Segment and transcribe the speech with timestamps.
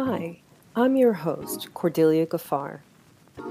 [0.00, 0.38] Hi,
[0.76, 2.82] I'm your host, Cordelia Gaffar,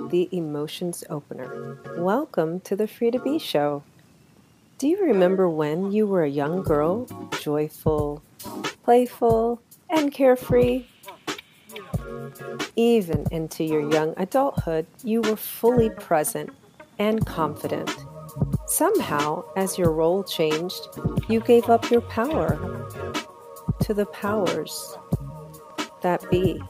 [0.09, 1.77] the Emotions Opener.
[1.97, 3.83] Welcome to the Free to Be Show.
[4.77, 7.05] Do you remember when you were a young girl,
[7.41, 8.23] joyful,
[8.85, 10.85] playful, and carefree?
[12.77, 16.49] Even into your young adulthood, you were fully present
[16.97, 17.93] and confident.
[18.67, 20.87] Somehow, as your role changed,
[21.27, 22.57] you gave up your power
[23.81, 24.95] to the powers
[26.07, 26.61] that be.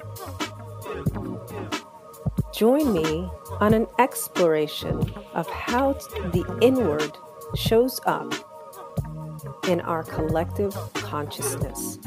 [2.51, 3.29] Join me
[3.60, 4.96] on an exploration
[5.36, 5.93] of how
[6.33, 7.15] the inward
[7.55, 8.33] shows up
[9.68, 12.00] in our collective consciousness.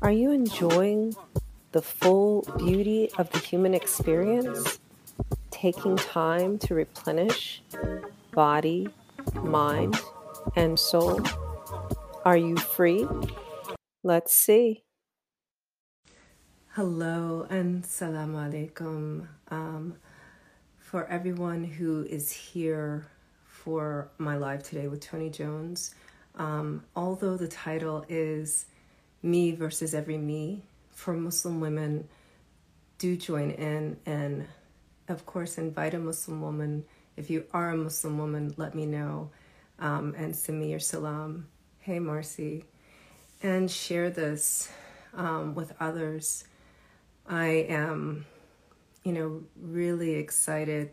[0.00, 1.14] Are you enjoying
[1.72, 4.78] the full beauty of the human experience?
[5.50, 7.60] Taking time to replenish
[8.32, 8.88] body,
[9.34, 10.00] mind,
[10.56, 11.20] and soul?
[12.24, 13.06] Are you free?
[14.02, 14.84] Let's see.
[16.78, 19.26] Hello and salam alaikum.
[19.48, 19.96] Um,
[20.78, 23.04] for everyone who is here
[23.48, 25.96] for my live today with Toni Jones,
[26.36, 28.66] um, although the title is
[29.24, 30.62] Me versus Every Me,
[30.92, 32.06] for Muslim women,
[32.98, 34.46] do join in and,
[35.08, 36.84] of course, invite a Muslim woman.
[37.16, 39.30] If you are a Muslim woman, let me know
[39.80, 41.48] um, and send me your salam.
[41.80, 42.66] Hey, Marcy.
[43.42, 44.70] And share this
[45.12, 46.44] um, with others
[47.28, 48.24] I am,
[49.04, 50.90] you know, really excited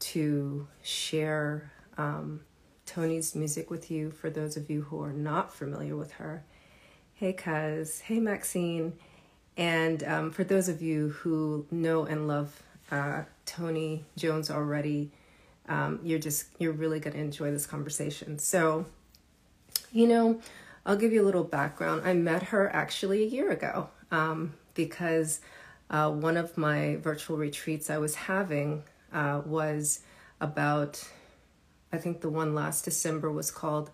[0.00, 2.40] to share um,
[2.86, 6.42] Toni's music with you for those of you who are not familiar with her.
[7.14, 8.00] Hey, Cuz.
[8.00, 8.94] Hey, Maxine.
[9.56, 15.10] And um, for those of you who know and love uh, Toni Jones already,
[15.68, 18.38] um, you're just, you're really going to enjoy this conversation.
[18.38, 18.86] So,
[19.92, 20.40] you know,
[20.84, 22.02] I'll give you a little background.
[22.04, 25.40] I met her actually a year ago um, because
[25.90, 30.00] uh, one of my virtual retreats I was having uh, was
[30.40, 31.06] about,
[31.92, 33.90] I think the one last December was called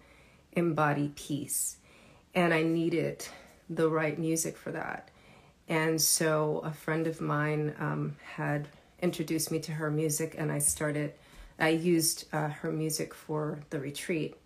[0.52, 1.76] Embody Peace.
[2.34, 3.26] And I needed
[3.68, 5.10] the right music for that.
[5.68, 8.68] And so a friend of mine um, had
[9.00, 11.14] introduced me to her music, and I started,
[11.58, 14.36] I used uh, her music for the retreat.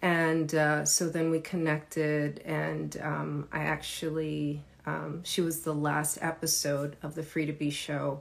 [0.00, 6.18] And uh, so then we connected, and um, I actually um, she was the last
[6.22, 8.20] episode of the Free to Be show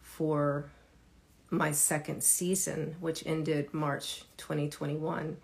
[0.00, 0.68] for
[1.50, 5.36] my second season, which ended March 2021.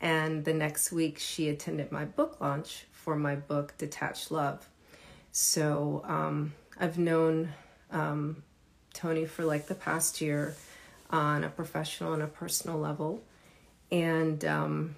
[0.00, 4.68] And the next week, she attended my book launch for my book, Detached Love.
[5.30, 7.50] So um, I've known
[7.92, 8.42] um,
[8.92, 10.56] Toni for like the past year
[11.10, 13.22] on a professional and a personal level.
[13.92, 14.96] And um,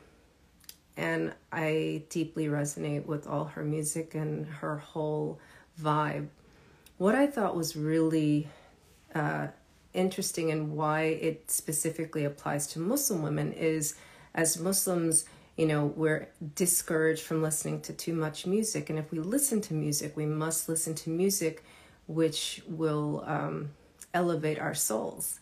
[0.96, 5.40] and I deeply resonate with all her music and her whole
[5.80, 6.28] vibe.
[6.98, 8.48] What I thought was really
[9.14, 9.48] uh,
[9.92, 13.96] interesting and why it specifically applies to Muslim women is
[14.34, 15.24] as Muslims,
[15.56, 18.90] you know, we're discouraged from listening to too much music.
[18.90, 21.64] And if we listen to music, we must listen to music
[22.06, 23.70] which will um,
[24.12, 25.40] elevate our souls.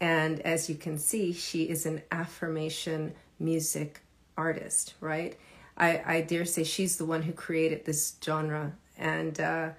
[0.00, 4.00] And as you can see, she is an affirmation music
[4.36, 5.36] artist, right?
[5.76, 8.72] I, I dare say she's the one who created this genre.
[8.96, 9.70] And, uh,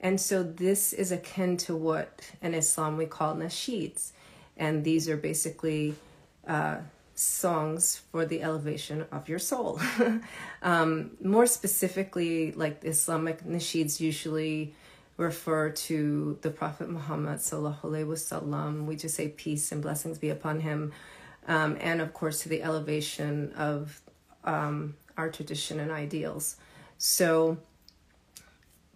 [0.00, 4.12] and so this is akin to what in Islam we call nasheeds.
[4.56, 5.94] And these are basically
[6.46, 6.78] uh,
[7.14, 9.80] songs for the elevation of your soul.
[10.62, 14.74] um, more specifically, like Islamic nasheeds usually
[15.16, 18.86] refer to the Prophet Muhammad sallallahu alaihi wasallam.
[18.86, 20.92] We just say peace and blessings be upon him
[21.48, 24.00] um, and of course to the elevation of
[24.44, 26.56] um, our tradition and ideals.
[26.98, 27.58] So,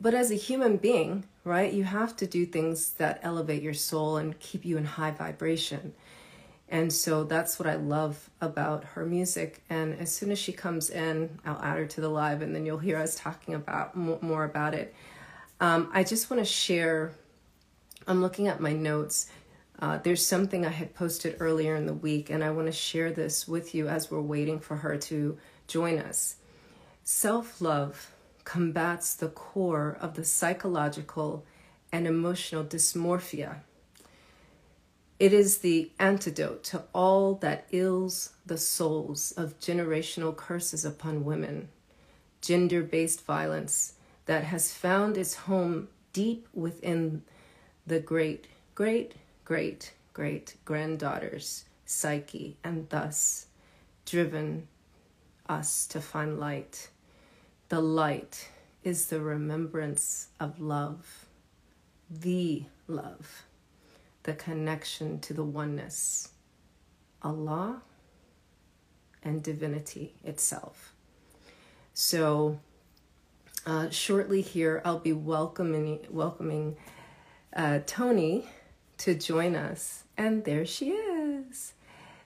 [0.00, 4.16] but as a human being, right, you have to do things that elevate your soul
[4.16, 5.94] and keep you in high vibration.
[6.68, 9.62] And so that's what I love about her music.
[9.68, 12.64] And as soon as she comes in, I'll add her to the live, and then
[12.66, 14.94] you'll hear us talking about more about it.
[15.60, 17.12] Um, I just want to share.
[18.06, 19.30] I'm looking at my notes.
[19.78, 23.12] Uh, there's something I had posted earlier in the week, and I want to share
[23.12, 25.36] this with you as we're waiting for her to
[25.66, 26.36] join us.
[27.02, 28.12] Self love
[28.44, 31.44] combats the core of the psychological
[31.92, 33.56] and emotional dysmorphia.
[35.18, 41.68] It is the antidote to all that ills the souls of generational curses upon women,
[42.40, 43.94] gender based violence
[44.26, 47.22] that has found its home deep within
[47.86, 53.46] the great, great, great great granddaughter's psyche and thus
[54.06, 54.68] driven
[55.48, 56.88] us to find light.
[57.68, 58.48] The light
[58.84, 61.26] is the remembrance of love,
[62.08, 63.44] the love,
[64.22, 66.30] the connection to the oneness,
[67.22, 67.82] Allah
[69.22, 70.94] and divinity itself.
[71.92, 72.60] So,
[73.66, 76.76] uh, shortly here, I'll be welcoming welcoming
[77.56, 78.46] uh, Toni
[78.98, 81.74] to join us, and there she is.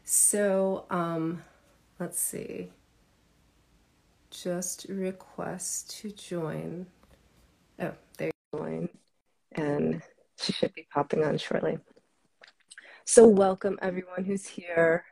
[0.05, 1.45] So, um,
[1.99, 2.71] let's see.
[4.31, 6.87] Just request to join.
[7.81, 8.89] Oh, there you join,
[9.53, 10.03] and
[10.39, 11.79] she should be popping on shortly.
[13.05, 15.05] So, welcome everyone who's here.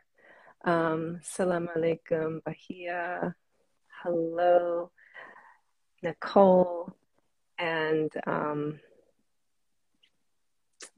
[0.65, 3.35] Um, Salam alaikum, Bahia.
[4.03, 4.91] Hello,
[6.03, 6.93] Nicole.
[7.59, 8.81] And um,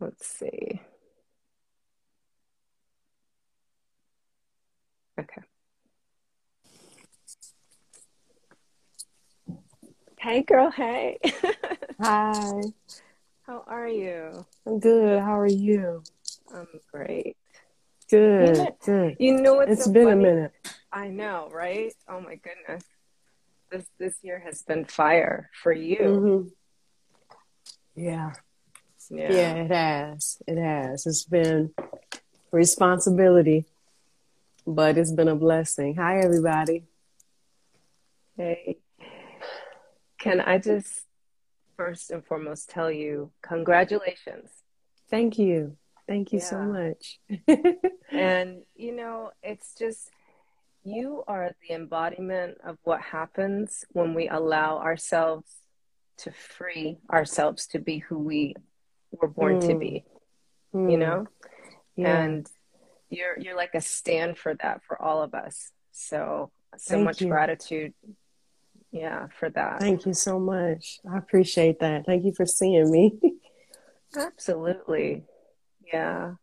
[0.01, 0.81] let's see.
[5.19, 5.43] Okay.
[10.21, 10.71] Hey, girl.
[10.71, 11.19] Hey.
[12.01, 12.63] Hi.
[13.43, 14.47] How are you?
[14.67, 15.21] I'm good.
[15.21, 16.03] How are you?
[16.55, 17.37] I'm great.
[18.11, 18.57] Good.
[18.57, 19.17] You know, good.
[19.19, 20.25] You know what's It's so been funny?
[20.25, 20.53] a minute.
[20.93, 21.93] I know, right?
[22.09, 22.85] Oh my goodness.
[23.71, 26.49] This this year has been fire for you.
[27.95, 28.33] hmm Yeah.
[29.11, 29.33] Yeah.
[29.33, 30.39] Yeah, it has.
[30.47, 31.07] It has.
[31.07, 31.73] It's been
[32.53, 33.65] responsibility,
[34.67, 35.97] but it's been a blessing.
[35.97, 36.85] Hi, everybody.
[38.37, 38.79] Hey.
[40.19, 41.05] Can I just
[41.77, 44.51] first and foremost tell you congratulations.
[45.09, 45.77] Thank you.
[46.07, 47.21] Thank you so much.
[48.11, 50.11] And you know, it's just
[50.83, 55.51] you are the embodiment of what happens when we allow ourselves
[56.19, 58.55] to free ourselves to be who we
[59.13, 59.81] were born to Mm.
[59.81, 60.05] be,
[60.73, 60.89] Hmm.
[60.91, 61.27] you know?
[61.97, 62.19] Yeah.
[62.23, 62.51] And
[63.11, 65.73] you're you're like a stand for that for all of us.
[65.93, 67.29] So so Thank much you.
[67.29, 67.95] gratitude
[68.91, 69.81] yeah for that.
[69.81, 71.01] Thank you so much.
[71.11, 72.05] I appreciate that.
[72.07, 73.19] Thank you for seeing me.
[74.17, 75.25] Absolutely.
[75.93, 76.35] Yeah.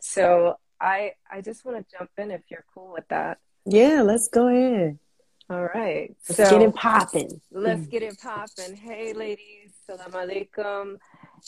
[0.00, 3.38] So I I just want to jump in if you're cool with that.
[3.64, 4.98] yeah, let's go ahead.
[5.50, 6.14] All right.
[6.28, 7.40] Let's get it popping.
[7.50, 8.76] let's get it popping.
[8.76, 10.98] Hey ladies, salam alaikum.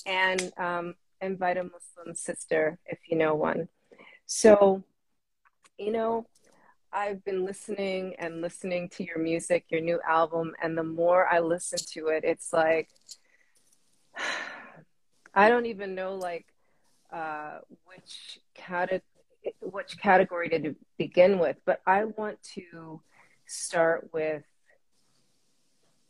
[0.07, 3.69] And um invite a Muslim sister if you know one.
[4.27, 4.83] So,
[5.79, 6.27] you know,
[6.93, 11.41] I've been listening and listening to your music, your new album, and the more I
[11.41, 12.89] listen to it, it's like
[15.35, 16.47] I don't even know like
[17.13, 19.03] uh, which cate-
[19.61, 23.01] which category to begin with, but I want to
[23.47, 24.43] start with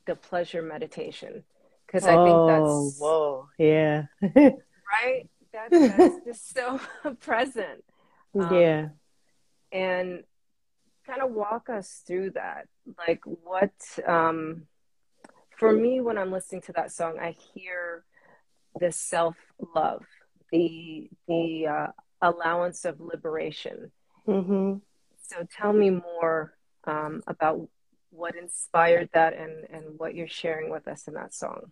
[0.07, 1.45] the pleasure meditation
[1.91, 3.49] because I think oh, that's whoa.
[3.59, 4.05] Yeah.
[4.23, 5.29] right.
[5.53, 6.81] That's, that's just so
[7.21, 7.83] present.
[8.39, 8.89] Um, yeah.
[9.73, 10.23] and
[11.05, 12.69] kind of walk us through that
[13.09, 13.73] like what
[14.07, 14.63] um
[15.57, 18.05] for me when i'm listening to that song i hear
[18.79, 19.35] the self
[19.75, 20.05] love
[20.53, 21.87] the the uh,
[22.23, 23.91] allowance of liberation
[24.27, 24.75] hmm
[25.27, 26.55] so tell me more
[26.85, 27.69] um, about
[28.11, 31.71] what inspired that and and what you're sharing with us in that song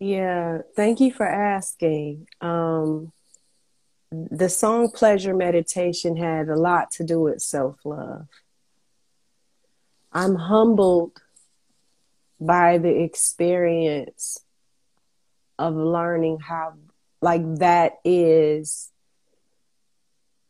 [0.00, 2.28] Yeah, thank you for asking.
[2.40, 3.12] Um,
[4.10, 8.26] the song Pleasure Meditation had a lot to do with self love.
[10.12, 11.20] I'm humbled
[12.40, 14.38] by the experience
[15.58, 16.74] of learning how,
[17.20, 18.90] like, that is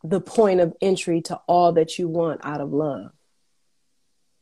[0.04, 3.10] the point of entry to all that you want out of love.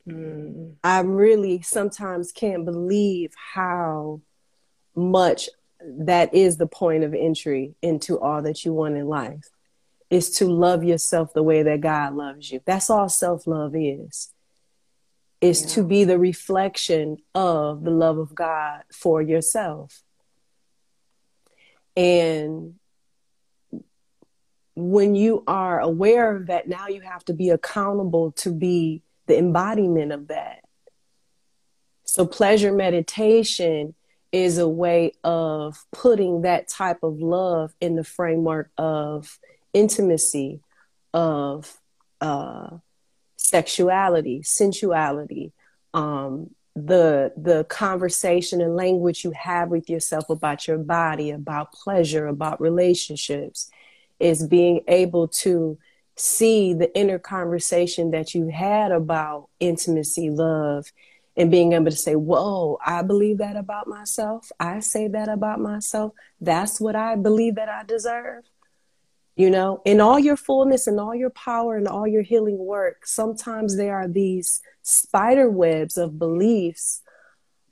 [0.07, 0.75] mm.
[0.85, 4.21] I really sometimes can't believe how
[4.97, 5.49] much
[5.81, 9.51] that is the point of entry into all that you want in life
[10.09, 12.61] is to love yourself the way that God loves you.
[12.65, 14.33] That's all self-love is.
[15.41, 15.69] Is Yeah.
[15.69, 20.03] to be the reflection of the love of God for yourself.
[21.95, 22.79] And
[24.75, 29.37] when you are aware of that, now you have to be accountable to be the
[29.37, 30.65] embodiment of that.
[32.05, 33.95] So, pleasure meditation
[34.37, 39.39] is a way of putting that type of love in the framework of
[39.73, 40.61] intimacy,
[41.15, 41.81] of
[42.21, 42.69] uh,
[43.39, 45.53] sexuality, sensuality,
[45.95, 52.27] um, the the conversation and language you have with yourself about your body, about pleasure,
[52.27, 53.71] about relationships,
[54.21, 55.79] is being able to
[56.17, 60.93] see the inner conversation that you had about intimacy, love,
[61.37, 64.51] and being able to say, Whoa, I believe that about myself.
[64.59, 66.13] I say that about myself.
[66.41, 68.45] That's what I believe that I deserve.
[69.37, 73.07] You know, in all your fullness and all your power and all your healing work,
[73.07, 77.03] sometimes there are these spider webs of beliefs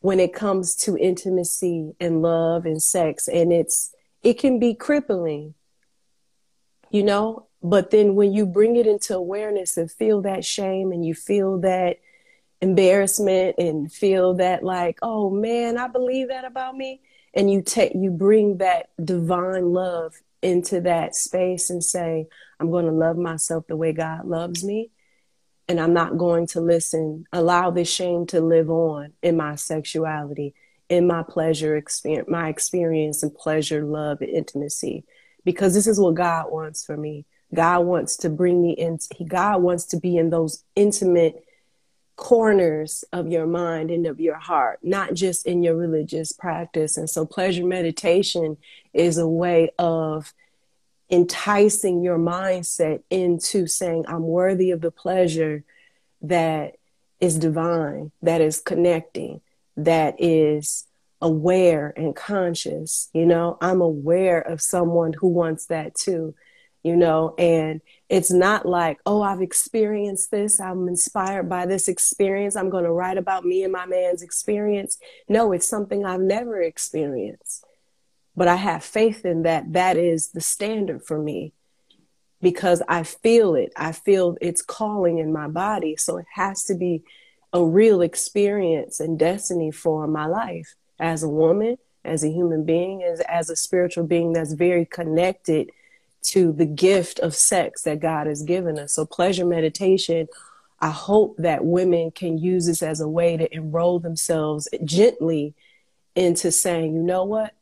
[0.05, 5.55] when it comes to intimacy and love and sex and it's it can be crippling
[6.91, 11.07] you know but then when you bring it into awareness and feel that shame and
[11.07, 12.01] you feel that
[12.65, 17.01] embarrassment and feel that like oh man i believe that about me
[17.35, 22.27] and you take you bring that divine love into that space and say
[22.61, 24.91] i'm going to love myself the way god loves me
[25.69, 30.55] and I'm not going to listen, allow this shame to live on in my sexuality,
[30.89, 35.05] in my pleasure experience, my experience and pleasure, love, and intimacy,
[35.45, 37.25] because this is what God wants for me.
[37.55, 38.99] God wants to bring me in.
[39.27, 41.45] God wants to be in those intimate
[42.17, 46.97] corners of your mind and of your heart, not just in your religious practice.
[46.97, 48.57] And so, pleasure meditation
[48.93, 50.33] is a way of
[51.11, 55.65] enticing your mindset into saying, I'm worthy of the pleasure
[56.23, 56.77] that
[57.21, 59.41] is divine, that is connecting,
[59.77, 60.87] that is
[61.21, 63.09] aware and conscious.
[63.13, 66.35] You know, I'm aware of someone who wants that too,
[66.83, 67.81] you know, and
[68.15, 70.61] it's not like, oh, I've experienced this.
[70.61, 72.57] I'm inspired by this experience.
[72.57, 74.99] I'm going to write about me and my man's experience.
[75.29, 77.65] No, it's something I've never experienced
[78.37, 81.53] but I have faith in that that is the standard for me
[82.43, 83.73] because I feel it.
[83.77, 85.97] I feel it's calling in my body.
[85.97, 87.05] So it has to be
[87.53, 93.03] a real experience and destiny for my life as a woman, as a human being,
[93.03, 95.71] as, as a spiritual being that's very connected
[96.25, 98.95] to the gift of sex that God has given us.
[98.95, 100.29] So pleasure meditation,
[100.81, 105.55] I hope that women can use this as a way to enroll themselves gently
[106.15, 107.55] into saying, you know what?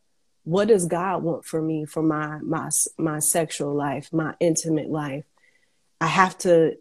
[0.44, 5.24] what does God want for me for my my my sexual life, my intimate life?
[6.00, 6.76] I have to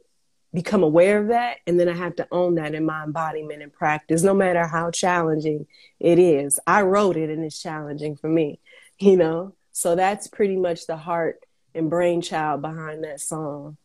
[0.54, 3.72] become aware of that and then I have to own that in my embodiment and
[3.72, 5.68] practice no matter how challenging
[6.00, 6.60] it is.
[6.68, 8.60] I wrote it and it's challenging for me,
[9.00, 9.54] you know.
[9.72, 11.40] So that's pretty much the heart
[11.74, 13.78] and brainchild behind that song.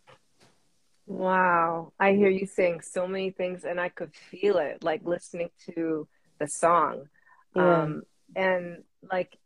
[1.07, 1.93] Wow.
[2.01, 6.09] I hear you saying so many things and I could feel it like listening to
[6.39, 7.09] the song.
[7.55, 7.83] Yeah.
[7.83, 8.03] Um
[8.35, 9.39] and like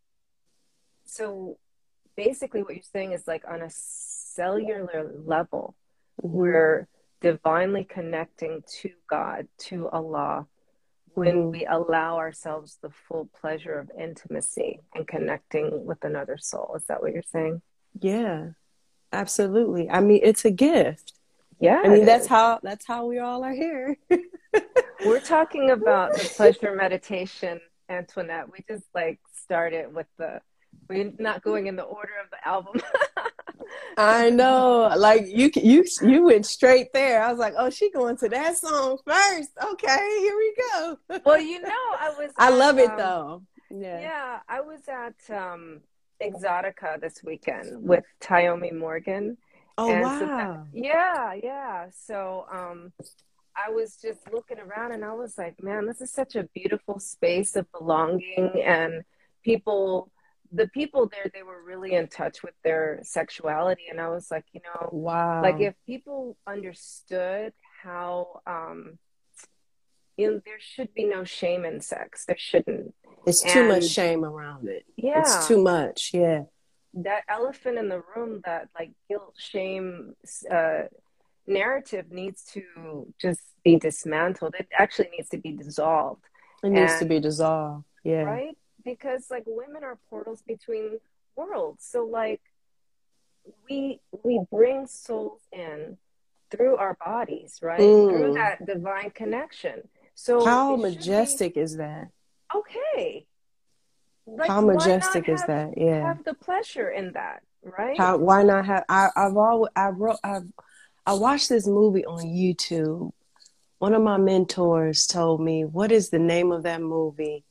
[1.04, 1.59] so
[2.16, 5.75] basically what you're saying is like on a cellular level
[6.23, 6.37] mm-hmm.
[6.37, 6.88] we're
[7.20, 10.47] divinely connecting to god to allah
[11.14, 11.50] when mm-hmm.
[11.50, 17.02] we allow ourselves the full pleasure of intimacy and connecting with another soul is that
[17.02, 17.61] what you're saying
[17.99, 18.49] yeah
[19.12, 21.14] absolutely i mean it's a gift
[21.59, 23.97] yeah i mean that's how that's how we all are here
[25.04, 30.40] we're talking about the pleasure meditation antoinette we just like started with the
[30.90, 32.80] we're not going in the order of the album.
[33.97, 34.92] I know.
[34.97, 37.23] Like you you you went straight there.
[37.23, 39.50] I was like, "Oh, she going to that song first.
[39.73, 43.42] Okay, here we go." well, you know, I was I at, love it um, though.
[43.70, 44.00] Yeah.
[44.00, 45.80] Yeah, I was at um
[46.22, 49.36] Exotica this weekend with Tyomi Morgan.
[49.78, 50.18] Oh and wow.
[50.18, 51.86] So that, yeah, yeah.
[51.92, 52.92] So um
[53.56, 56.98] I was just looking around and I was like, man, this is such a beautiful
[56.98, 59.02] space of belonging and
[59.42, 60.10] people
[60.52, 64.44] the people there they were really in touch with their sexuality and i was like
[64.52, 68.98] you know wow like if people understood how um
[70.20, 72.24] you know there should be no shame in sex.
[72.26, 72.94] There shouldn't.
[73.26, 74.84] It's and, too much shame around it.
[74.96, 75.20] Yeah.
[75.20, 76.42] it's too much yeah.
[76.94, 80.14] That elephant in the room that like guilt shame
[80.50, 80.82] uh
[81.46, 84.54] narrative needs to just be dismantled.
[84.58, 86.24] It actually needs to be dissolved.
[86.62, 88.22] It needs and, to be dissolved yeah.
[88.22, 88.56] Right?
[88.84, 90.98] Because like women are portals between
[91.36, 91.86] worlds.
[91.88, 92.40] So like
[93.68, 95.96] we we bring souls in
[96.50, 97.80] through our bodies right?
[97.80, 98.10] Mm.
[98.10, 99.82] through that divine connection
[100.14, 102.09] so how majestic be, is that?
[102.55, 103.26] Okay.
[104.26, 105.75] Like, how majestic is that?
[105.76, 106.07] Yeah.
[106.07, 107.99] have the pleasure in that right?
[107.99, 110.45] How why not have I, i've always i wrote i've
[111.07, 113.12] i watched this movie on youtube.
[113.79, 117.45] One of my mentors told me what is the name of that movie?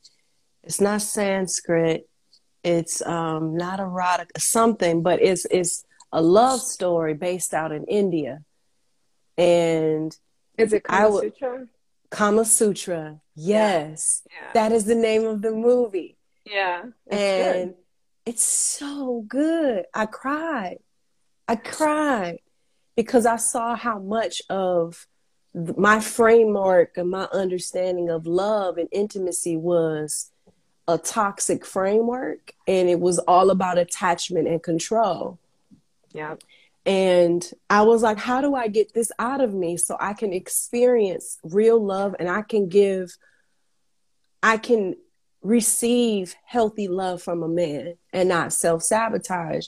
[0.64, 2.08] It's not Sanskrit.
[2.64, 8.40] It's um, not erotic, something, but it's it's a love story based out in India.
[9.38, 10.16] And
[10.58, 11.68] is it Kama w- Sutra?
[12.10, 13.20] Kama Sutra.
[13.36, 14.38] Yes, yeah.
[14.42, 14.52] Yeah.
[14.54, 16.18] that is the name of the movie.
[16.46, 17.76] Yeah, and good.
[18.26, 19.86] it's so good.
[19.94, 20.80] I cried.
[21.48, 22.40] I cried
[22.96, 25.08] because I saw how much of
[25.54, 30.32] my framework and my understanding of love and intimacy was
[30.88, 35.40] a toxic framework and it was all about attachment and control.
[36.12, 36.36] Yeah.
[36.90, 40.34] And I was like, how do I get this out of me so I can
[40.34, 43.16] experience real love and I can give
[44.42, 44.96] I can
[45.44, 49.68] receive healthy love from a man and not self sabotage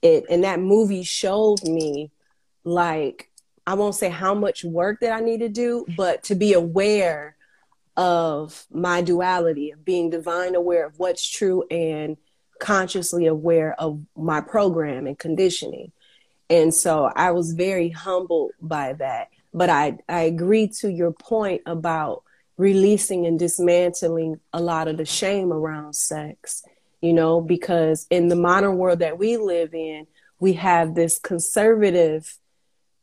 [0.00, 0.24] it.
[0.30, 2.10] And that movie showed me,
[2.64, 3.30] like,
[3.66, 7.36] I won't say how much work that I need to do, but to be aware
[7.98, 12.16] of my duality, of being divine aware of what's true and
[12.58, 15.92] consciously aware of my program and conditioning.
[16.50, 19.28] And so I was very humbled by that.
[19.54, 22.22] But I, I agree to your point about
[22.56, 26.62] releasing and dismantling a lot of the shame around sex,
[27.00, 30.06] you know, because in the modern world that we live in,
[30.38, 32.38] we have this conservative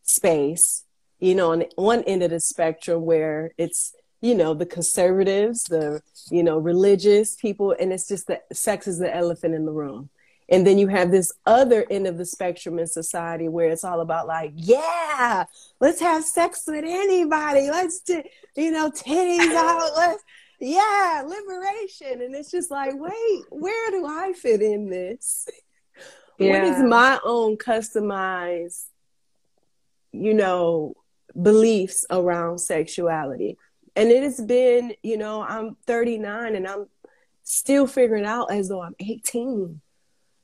[0.04, 0.84] space,
[1.20, 6.02] you know, on one end of the spectrum where it's, you know, the conservatives, the,
[6.30, 10.10] you know, religious people, and it's just that sex is the elephant in the room.
[10.52, 14.02] And then you have this other end of the spectrum in society where it's all
[14.02, 15.46] about like, yeah,
[15.80, 17.70] let's have sex with anybody.
[17.70, 18.24] Let's, do,
[18.56, 19.92] you know, titties out.
[19.96, 20.24] Let's,
[20.60, 22.22] yeah, liberation.
[22.22, 25.48] And it's just like, wait, where do I fit in this?
[26.40, 26.64] Yeah.
[26.64, 28.86] What is my own customized,
[30.12, 30.96] you know,
[31.40, 33.58] beliefs around sexuality?
[33.96, 36.88] And it has been, you know, I'm 39 and I'm
[37.44, 39.82] still figuring out as though I'm 18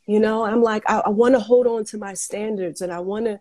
[0.07, 2.99] you know, I'm like, I, I want to hold on to my standards and I
[2.99, 3.39] want to,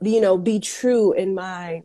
[0.00, 1.82] you know, be true in my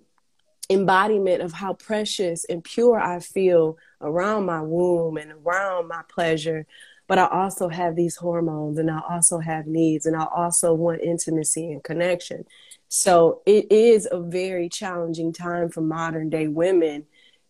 [0.70, 6.66] embodiment of how precious and pure I feel around my womb and around my pleasure.
[7.08, 11.02] But I also have these hormones and I also have needs and I also want
[11.02, 12.46] intimacy and connection.
[12.88, 17.06] So it is a very challenging time for modern day women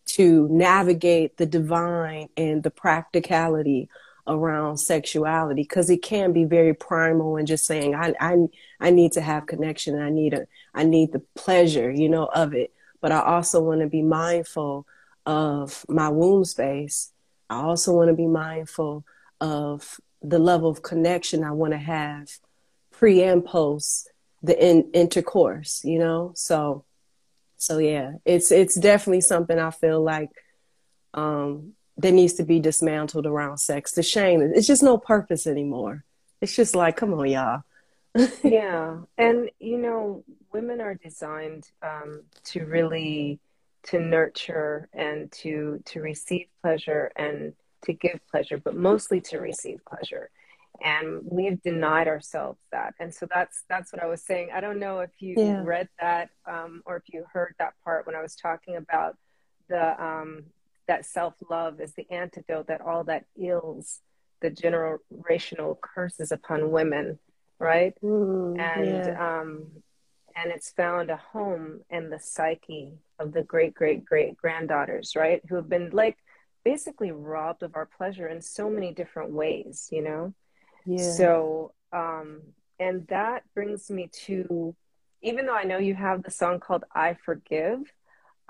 [0.06, 3.88] to navigate the divine and the practicality
[4.26, 8.36] around sexuality because it can be very primal and just saying I, I
[8.78, 12.26] I need to have connection and I need a I need the pleasure you know
[12.26, 12.72] of it.
[13.00, 14.86] But I also want to be mindful
[15.26, 17.12] of my womb space.
[17.48, 19.04] I also want to be mindful
[19.40, 22.28] of the level of connection I want to have
[22.90, 24.10] pre and post
[24.42, 26.32] the in, intercourse you know?
[26.34, 26.84] So
[27.56, 30.30] so yeah it's it's definitely something I feel like
[31.14, 33.92] um that needs to be dismantled around sex.
[33.92, 36.04] The shame, it's just no purpose anymore.
[36.40, 37.62] It's just like, come on, y'all.
[38.42, 43.38] yeah, and you know, women are designed um, to really
[43.84, 47.52] to nurture and to to receive pleasure and
[47.84, 50.30] to give pleasure, but mostly to receive pleasure.
[50.82, 54.48] And we've denied ourselves that, and so that's that's what I was saying.
[54.52, 55.62] I don't know if you yeah.
[55.62, 59.16] read that um, or if you heard that part when I was talking about
[59.68, 60.44] the um,
[60.90, 64.00] that self love is the antidote that all that ills
[64.40, 67.20] the generational curses upon women,
[67.60, 67.94] right?
[68.02, 69.40] Mm, and yeah.
[69.40, 69.66] um,
[70.34, 75.40] and it's found a home in the psyche of the great great great granddaughters, right?
[75.48, 76.16] Who have been like
[76.64, 80.34] basically robbed of our pleasure in so many different ways, you know.
[80.84, 81.12] Yeah.
[81.12, 82.40] So um,
[82.80, 84.74] and that brings me to
[85.22, 87.82] even though I know you have the song called I Forgive,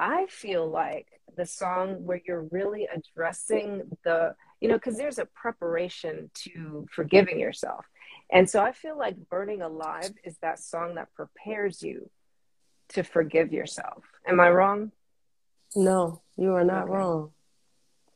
[0.00, 5.26] I feel like the song where you're really addressing the you know because there's a
[5.26, 7.84] preparation to forgiving yourself.
[8.32, 12.10] And so i feel like burning alive is that song that prepares you
[12.90, 14.04] to forgive yourself.
[14.26, 14.90] Am i wrong?
[15.76, 16.92] No you are not okay.
[16.92, 17.32] wrong.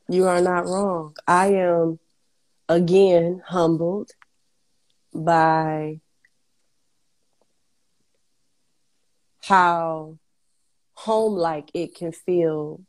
[0.08, 1.14] You are not wrong.
[1.28, 1.98] I am
[2.68, 4.12] again humbled
[5.12, 6.00] by
[9.42, 10.18] how
[11.04, 12.80] home like it can feel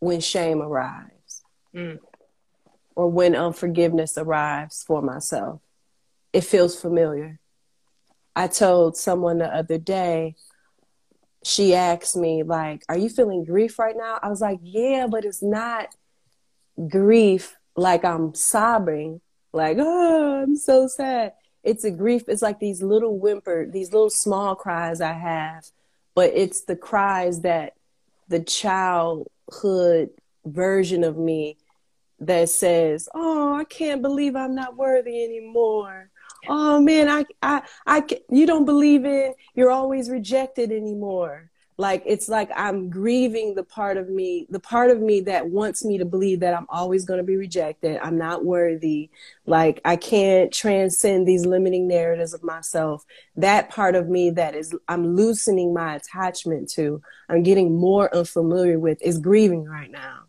[0.00, 1.42] when shame arrives
[1.74, 1.98] mm.
[2.96, 5.60] or when unforgiveness arrives for myself.
[6.32, 7.38] It feels familiar.
[8.34, 10.34] I told someone the other day,
[11.44, 14.18] she asked me, like, are you feeling grief right now?
[14.22, 15.88] I was like, yeah, but it's not
[16.88, 19.20] grief like I'm sobbing,
[19.52, 21.34] like, oh, I'm so sad.
[21.62, 22.24] It's a grief.
[22.28, 25.64] It's like these little whimper, these little small cries I have,
[26.20, 27.72] but it's the cries that
[28.28, 30.10] the childhood
[30.44, 31.56] version of me
[32.18, 36.10] that says, "Oh, I can't believe I'm not worthy anymore."
[36.46, 41.49] Oh man, I, I, I, you don't believe in you're always rejected anymore.
[41.80, 45.82] Like it's like I'm grieving the part of me, the part of me that wants
[45.82, 47.98] me to believe that I'm always going to be rejected.
[48.02, 49.08] I'm not worthy.
[49.46, 53.06] Like I can't transcend these limiting narratives of myself.
[53.34, 58.78] That part of me that is I'm loosening my attachment to, I'm getting more unfamiliar
[58.78, 60.24] with is grieving right now.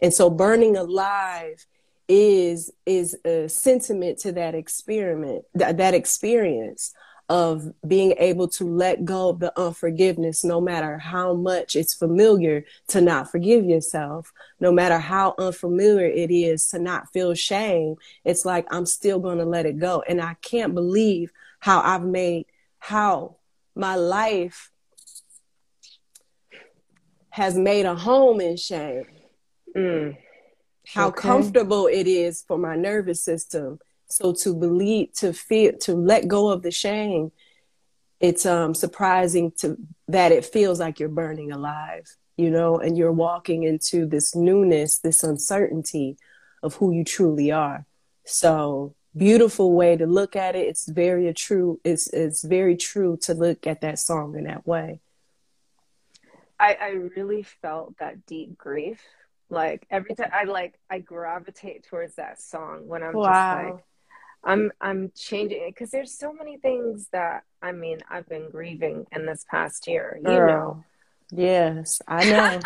[0.00, 1.66] And so burning alive
[2.06, 6.94] is is a sentiment to that experiment, th- that experience
[7.28, 12.64] of being able to let go of the unforgiveness, no matter how much it's familiar
[12.88, 17.96] to not forgive yourself, no matter how unfamiliar it is to not feel shame.
[18.24, 20.02] It's like I'm still going to let it go.
[20.06, 22.46] And I can't believe how I've made,
[22.78, 23.36] how
[23.74, 24.70] my life
[27.30, 29.06] has made a home in shame.
[29.74, 30.18] Mm.
[30.86, 31.20] How okay.
[31.20, 33.78] comfortable it is for my nervous system
[34.12, 37.32] so to believe, to feel, to let go of the shame,
[38.20, 39.76] it's um, surprising to
[40.08, 44.98] that it feels like you're burning alive, you know, and you're walking into this newness,
[44.98, 46.16] this uncertainty
[46.62, 47.84] of who you truly are.
[48.24, 50.68] So beautiful way to look at it.
[50.68, 51.80] It's very true.
[51.84, 55.00] It's it's very true to look at that song in that way.
[56.60, 59.00] I, I really felt that deep grief.
[59.50, 63.26] Like every time I like I gravitate towards that song when I'm wow.
[63.26, 63.84] just like
[64.44, 69.06] I'm I'm changing it because there's so many things that I mean I've been grieving
[69.12, 70.16] in this past year.
[70.18, 70.46] You Girl.
[70.46, 70.84] know.
[71.30, 72.60] Yes, I know.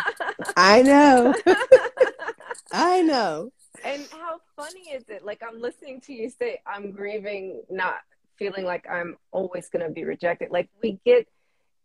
[0.55, 1.33] I know.
[2.71, 3.51] I know.
[3.83, 5.23] And how funny is it?
[5.23, 7.95] Like I'm listening to you say I'm grieving, not
[8.37, 10.49] feeling like I'm always going to be rejected.
[10.51, 11.27] Like we get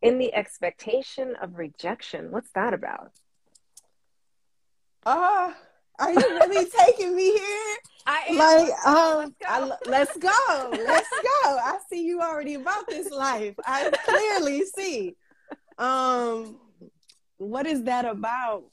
[0.00, 2.30] in the expectation of rejection.
[2.30, 3.12] What's that about?
[5.04, 5.50] Ah.
[5.50, 5.54] Uh
[5.98, 7.76] are you really taking me here?
[8.06, 8.36] I am.
[8.36, 10.28] Like, um, let's go.
[10.28, 10.84] I, let's go.
[10.84, 11.58] Let's go.
[11.58, 13.54] I see you already about this life.
[13.64, 15.16] I clearly see.
[15.78, 16.56] Um,
[17.38, 18.64] what is that about?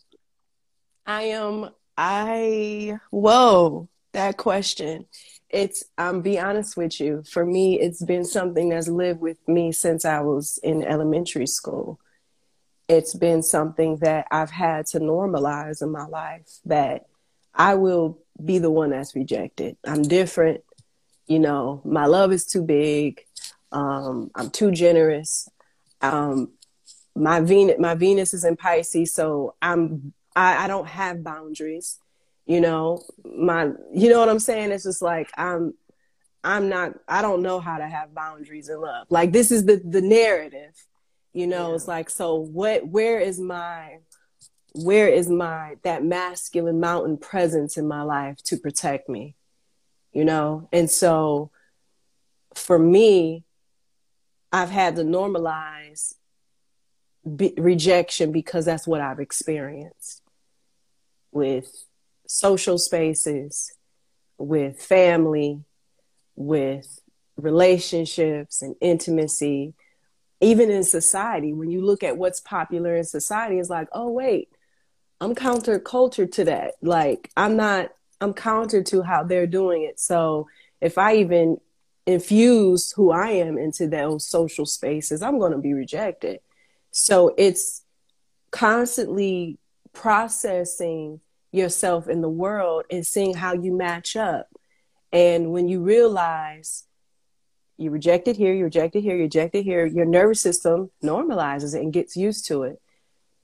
[1.06, 1.70] I am.
[1.98, 5.06] I whoa, that question.
[5.50, 5.84] It's.
[5.98, 7.24] I'm be honest with you.
[7.30, 12.00] For me, it's been something that's lived with me since I was in elementary school
[12.90, 17.06] it's been something that I've had to normalize in my life that
[17.54, 19.78] I will be the one that's rejected.
[19.86, 20.62] I'm different.
[21.28, 23.22] You know, my love is too big.
[23.72, 25.50] Um, I'm too generous.
[26.02, 26.54] Um,
[27.16, 32.00] my Venus, my Venus is in Pisces, so I'm I, I don't have boundaries.
[32.46, 34.72] You know, my you know what I'm saying?
[34.72, 35.74] It's just like I'm
[36.44, 39.08] I'm not I don't know how to have boundaries in love.
[39.10, 40.74] Like this is the the narrative
[41.34, 41.76] you know yeah.
[41.76, 43.98] it's like so what where is my
[44.74, 49.36] where is my that masculine mountain presence in my life to protect me
[50.12, 50.68] you know?
[50.72, 51.52] And so
[52.56, 53.44] for me
[54.52, 56.16] i've had to normalize
[57.36, 60.24] be, rejection because that's what i've experienced
[61.32, 61.86] with
[62.28, 63.72] social spaces
[64.40, 65.64] with family
[66.36, 67.00] with
[67.38, 69.74] relationships and intimacy
[70.42, 74.50] even in society, when you look at what's popular in society, it's like, oh, wait,
[75.22, 76.76] I'm counter culture to that.
[76.82, 77.90] Like, I'm not,
[78.22, 80.00] I'm counter to how they're doing it.
[80.00, 80.48] So
[80.82, 81.58] if I even
[82.06, 86.40] infuse who I am into those social spaces, I'm going to be rejected.
[86.92, 87.84] So it's
[88.52, 89.58] constantly
[89.94, 91.20] processing
[91.52, 94.48] yourself in the world and seeing how you match up.
[95.12, 96.86] And when you realize
[97.78, 100.92] you reject it here, you reject it here, you reject it here, your nervous system
[101.04, 102.82] normalizes it and gets used to it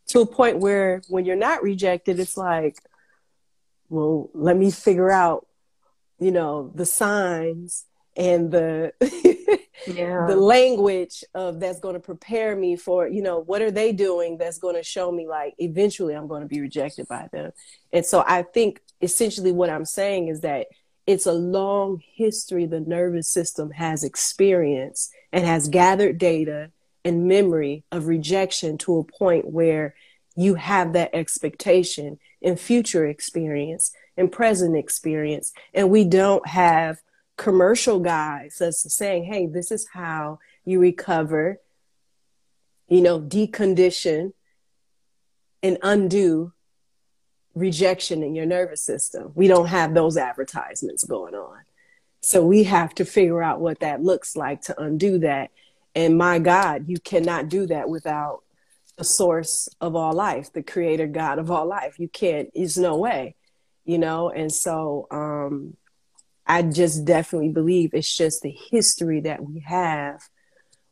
[0.08, 2.78] to a point where when you're not rejected, it's like,
[3.90, 5.48] well, let me figure out,
[6.20, 8.94] you know, the signs and the
[9.88, 10.26] yeah.
[10.28, 14.38] the language of that's going to prepare me for, you know, what are they doing
[14.38, 17.52] that's going to show me like eventually I'm going to be rejected by them.
[17.92, 20.68] And so I think essentially what I'm saying is that
[21.06, 26.72] it's a long history the nervous system has experienced and has gathered data
[27.06, 29.96] and memory of rejection to a point where
[30.36, 35.54] you have that expectation in future experience and present experience.
[35.74, 36.98] And we don't have
[37.38, 41.62] commercial guides that's saying, hey, this is how you recover,
[42.90, 44.34] you know, decondition
[45.62, 46.54] and undo
[47.54, 49.32] rejection in your nervous system.
[49.36, 51.60] We don't have those advertisements going on.
[52.22, 55.52] So we have to figure out what that looks like to undo that.
[55.96, 58.44] And my God, you cannot do that without
[58.98, 61.98] the source of all life, the creator God of all life.
[61.98, 63.36] You can't, there's no way,
[63.86, 64.30] you know?
[64.30, 65.78] And so um,
[66.46, 70.22] I just definitely believe it's just the history that we have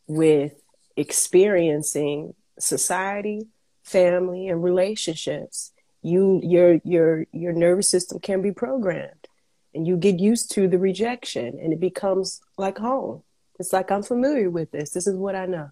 [0.08, 0.54] with
[0.96, 3.48] experiencing society,
[3.84, 9.28] family, and relationships you your your your nervous system can be programmed
[9.74, 13.24] and you get used to the rejection and it becomes like home
[13.60, 15.70] it's like i'm familiar with this this is what i know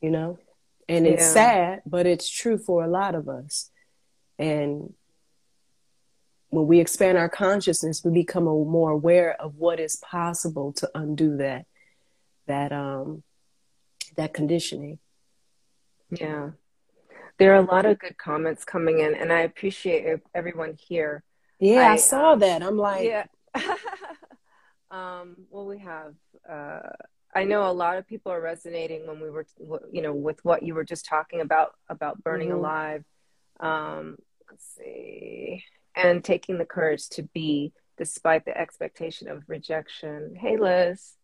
[0.00, 0.38] you know
[0.88, 1.32] and it's yeah.
[1.32, 3.70] sad but it's true for a lot of us
[4.38, 4.92] and
[6.50, 11.36] when we expand our consciousness we become more aware of what is possible to undo
[11.36, 11.66] that
[12.46, 13.22] that um
[14.16, 14.98] that conditioning.
[16.10, 16.50] Yeah.
[17.38, 21.24] There are a lot of good comments coming in and I appreciate everyone here.
[21.58, 22.62] Yeah, I, I saw um, that.
[22.62, 23.26] I'm like Yeah.
[24.90, 26.14] um well we have
[26.48, 26.90] uh
[27.34, 29.46] I know a lot of people are resonating when we were,
[29.90, 32.58] you know, with what you were just talking about about burning mm-hmm.
[32.58, 33.04] alive.
[33.58, 34.16] Um,
[34.48, 35.64] let's see,
[35.96, 40.36] and taking the courage to be despite the expectation of rejection.
[40.38, 41.14] Hey, Liz.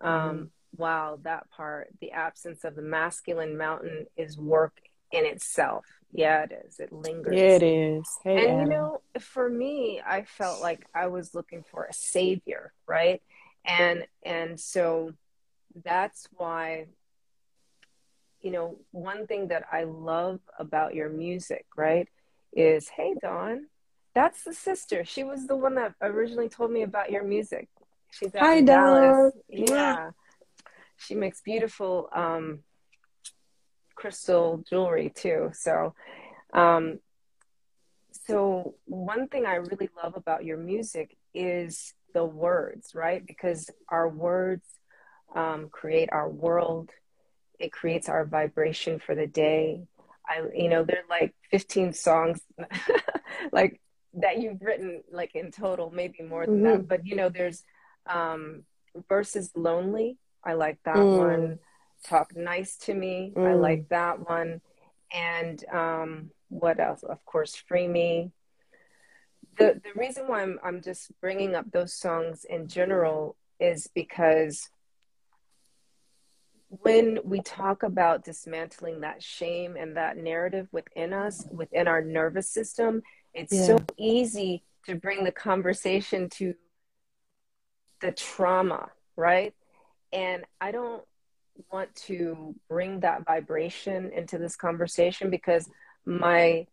[0.00, 0.44] Um, mm-hmm.
[0.76, 1.88] Wow, that part.
[2.00, 4.78] The absence of the masculine mountain is work
[5.10, 5.86] in itself.
[6.12, 6.80] Yeah, it is.
[6.80, 7.34] It lingers.
[7.34, 8.06] It is.
[8.22, 12.72] Hey, and you know, for me, I felt like I was looking for a savior,
[12.86, 13.22] right?
[13.66, 15.12] And and so
[15.84, 16.86] that's why
[18.40, 22.08] you know one thing that i love about your music right
[22.54, 23.66] is hey dawn
[24.16, 25.04] that's the sister.
[25.04, 27.68] She was the one that originally told me about your music.
[28.10, 29.34] She's out Hi, in Dallas.
[29.46, 29.66] Yeah.
[29.68, 30.10] yeah.
[30.96, 32.60] She makes beautiful um
[33.94, 35.50] crystal jewelry too.
[35.52, 35.94] So
[36.54, 36.98] um
[38.26, 44.08] so one thing i really love about your music is the words right because our
[44.08, 44.64] words
[45.34, 46.90] um, create our world.
[47.58, 49.82] It creates our vibration for the day.
[50.26, 52.40] I, you know, there's like 15 songs,
[53.52, 53.80] like
[54.14, 56.64] that you've written, like in total, maybe more than mm-hmm.
[56.64, 56.88] that.
[56.88, 57.62] But you know, there's
[58.06, 58.64] um,
[59.08, 60.16] versus lonely.
[60.42, 61.18] I like that mm.
[61.18, 61.58] one.
[62.04, 63.32] Talk nice to me.
[63.36, 63.46] Mm.
[63.46, 64.60] I like that one.
[65.12, 67.02] And um, what else?
[67.02, 68.32] Of course, free me.
[69.58, 74.68] The the reason why I'm I'm just bringing up those songs in general is because
[76.68, 82.50] when we talk about dismantling that shame and that narrative within us, within our nervous
[82.50, 83.02] system,
[83.34, 83.66] it's yeah.
[83.66, 86.54] so easy to bring the conversation to
[88.00, 89.54] the trauma, right?
[90.12, 91.02] And I don't
[91.72, 95.68] want to bring that vibration into this conversation because
[96.04, 96.66] my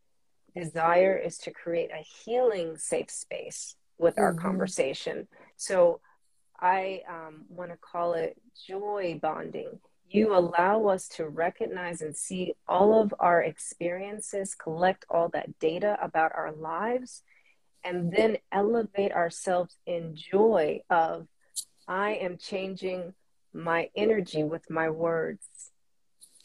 [0.56, 4.24] desire is to create a healing safe space with mm-hmm.
[4.24, 5.28] our conversation.
[5.58, 6.00] So
[6.60, 9.80] I um, want to call it joy bonding.
[10.10, 15.98] You allow us to recognize and see all of our experiences, collect all that data
[16.02, 17.24] about our lives,
[17.84, 21.28] and then elevate ourselves in joy of
[21.88, 23.14] I am changing
[23.54, 25.46] my energy with my words.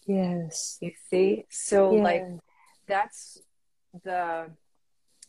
[0.06, 0.78] Yes.
[0.80, 1.44] You see?
[1.50, 2.02] So yeah.
[2.02, 2.24] like
[2.86, 3.38] that's
[4.04, 4.50] the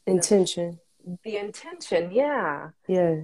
[0.06, 0.80] intention.
[1.06, 2.70] The, the intention, yeah.
[2.88, 3.22] Yeah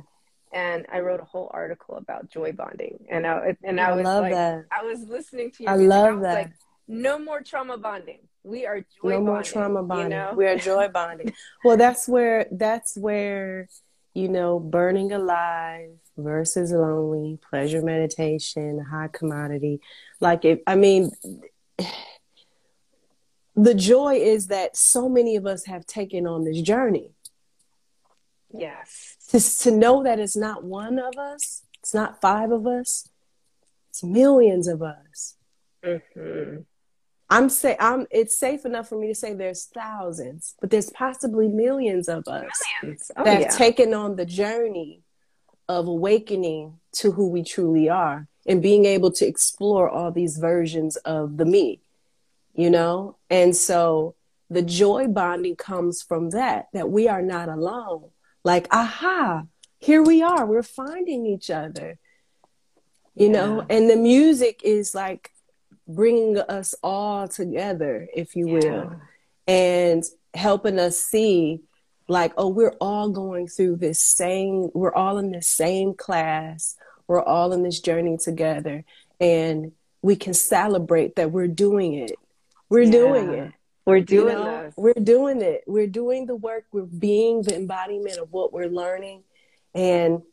[0.56, 3.06] and I wrote a whole article about joy bonding.
[3.10, 4.66] And I and I, I was like, that.
[4.72, 5.70] I was listening to you.
[5.70, 6.34] I love I that.
[6.34, 6.52] Like,
[6.88, 8.20] no more trauma bonding.
[8.44, 10.12] We are joy no bonding, more trauma bonding.
[10.12, 10.34] You know?
[10.36, 11.34] We are joy bonding.
[11.64, 13.68] well, that's where that's where
[14.14, 19.82] you know burning alive versus lonely, pleasure meditation, high commodity.
[20.22, 21.12] Like if I mean.
[23.56, 27.12] The joy is that so many of us have taken on this journey.
[28.54, 33.10] Yes to, to know that it's not one of us, it's not five of us,
[33.90, 35.36] it's millions of us.
[35.84, 36.62] Mm-hmm.
[37.28, 41.48] I'm say I'm it's safe enough for me to say there's thousands, but there's possibly
[41.48, 43.12] millions of us millions.
[43.18, 43.48] Oh, that yeah.
[43.48, 45.02] have taken on the journey
[45.68, 50.98] of awakening to who we truly are and being able to explore all these versions
[50.98, 51.82] of the me,
[52.56, 53.18] you know?
[53.30, 54.16] And so
[54.50, 58.10] the joy bonding comes from that, that we are not alone.
[58.44, 59.44] Like aha
[59.80, 60.48] here we are.
[60.48, 62.00] We're finding each other
[63.16, 63.32] you yeah.
[63.32, 65.32] know and the music is like
[65.88, 68.96] bringing us all together if you will.
[69.48, 71.62] And helping us see
[72.08, 76.76] like oh we're all going through this same we're all in the same class.
[77.08, 78.84] We're all in this journey together.
[79.20, 82.14] And we can celebrate that we're doing it
[82.76, 82.92] we're yeah.
[82.92, 83.54] doing it
[83.86, 84.72] we're doing you know.
[84.76, 85.64] We're doing it.
[85.68, 86.66] We're doing the work.
[86.72, 89.24] We're being the embodiment of what we're learning.
[89.76, 90.24] And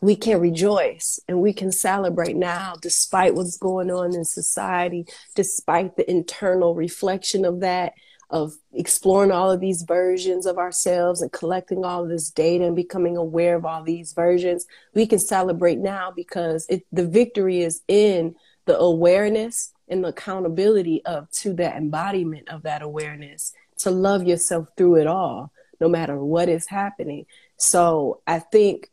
[0.00, 5.96] we can rejoice and we can celebrate now despite what's going on in society, despite
[5.96, 7.94] the internal reflection of that,
[8.28, 12.76] of exploring all of these versions of ourselves and collecting all of this data and
[12.76, 14.66] becoming aware of all these versions.
[14.94, 18.36] We can celebrate now because it, the victory is in
[18.66, 24.68] the awareness and the accountability of to that embodiment of that awareness to love yourself
[24.76, 27.26] through it all no matter what is happening.
[27.56, 28.90] So i think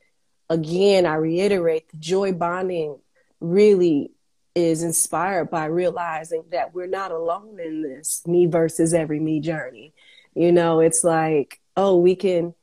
[0.50, 3.00] again i reiterate the joy bonding
[3.40, 4.12] really
[4.56, 9.94] is inspired by realizing that we're not alone in this me versus every me journey.
[10.36, 12.54] You know it's like oh we can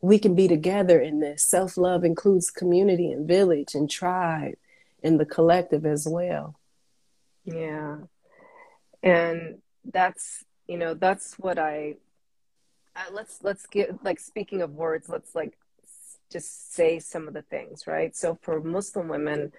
[0.00, 1.42] we can be together in this.
[1.42, 4.54] Self-love includes community and village and tribe
[5.02, 6.58] and the collective as well.
[7.46, 7.98] Yeah.
[9.02, 11.94] And that's, you know, that's what I
[12.96, 15.56] uh, let's let's get like speaking of words, let's like
[16.30, 18.16] just say some of the things, right?
[18.16, 19.52] So for Muslim women,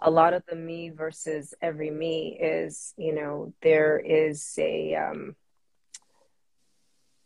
[0.00, 5.34] a lot of the me versus every me is, you know, there is a um,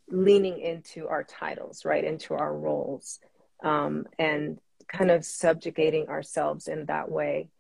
[0.08, 3.18] leaning into our titles, right, into our roles,
[3.62, 4.58] um, and
[4.88, 7.50] kind of subjugating ourselves in that way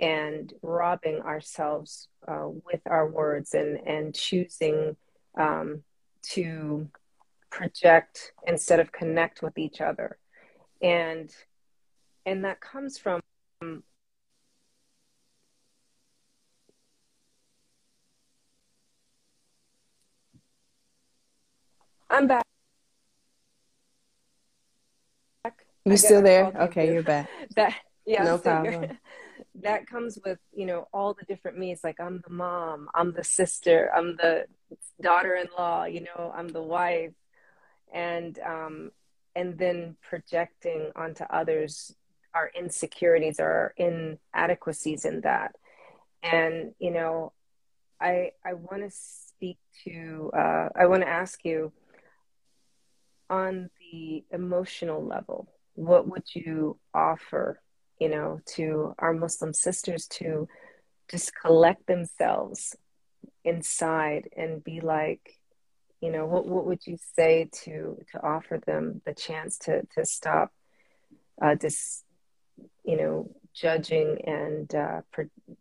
[0.00, 4.96] and robbing ourselves uh, with our words and and choosing
[5.36, 5.82] um,
[6.22, 6.88] to
[7.50, 10.18] project instead of connect with each other
[10.80, 11.34] and
[12.26, 13.20] and that comes from
[22.10, 22.44] I'm back.
[25.84, 26.52] You still there?
[26.62, 27.28] Okay, you're back.
[27.56, 28.98] That yeah, no problem.
[29.56, 31.82] that comes with you know all the different me's.
[31.82, 34.46] Like I'm the mom, I'm the sister, I'm the
[35.02, 35.84] daughter-in-law.
[35.84, 37.12] You know, I'm the wife,
[37.92, 38.90] and um,
[39.34, 41.94] and then projecting onto others
[42.34, 45.56] our insecurities or our inadequacies in that.
[46.22, 47.32] And you know,
[48.00, 50.30] I I want to speak to.
[50.36, 51.72] Uh, I want to ask you
[53.30, 57.62] on the emotional level, what would you offer,
[58.00, 60.48] you know, to our Muslim sisters to
[61.10, 62.74] just collect themselves
[63.44, 65.38] inside and be like,
[66.00, 70.06] you know, what what would you say to to offer them the chance to to
[70.06, 70.50] stop
[71.42, 72.04] uh, just,
[72.84, 75.02] you know, judging and uh,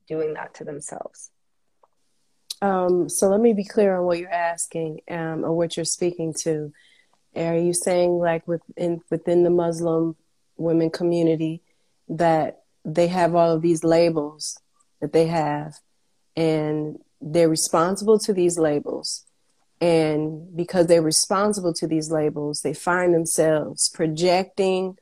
[0.08, 1.32] doing that to themselves?
[2.62, 6.34] Um, so let me be clear on what you're asking um, or what you're speaking
[6.39, 6.71] to.
[7.36, 10.15] Are you saying like within within the Muslim
[10.56, 11.62] women community
[12.10, 14.60] that they have all of these labels
[15.02, 15.76] that they have
[16.36, 19.26] and they're responsible to these labels
[19.82, 24.98] and because they're responsible to these labels they find themselves projecting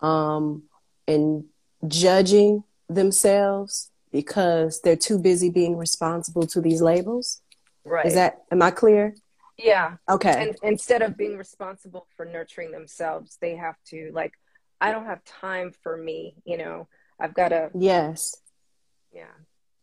[0.00, 0.64] um,
[1.06, 1.44] and
[1.86, 7.42] judging themselves because they're too busy being responsible to these labels
[7.84, 9.14] right is that am i clear
[9.62, 9.96] yeah.
[10.08, 10.48] Okay.
[10.48, 14.32] And instead of being responsible for nurturing themselves, they have to like,
[14.80, 16.88] I don't have time for me, you know.
[17.18, 18.36] I've got to Yes.
[19.12, 19.32] Yeah.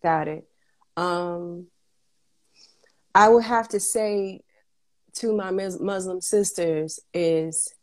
[0.02, 0.48] Got it.
[0.96, 1.68] Um
[3.14, 4.42] I would have to say
[5.16, 7.74] to my Muslim sisters is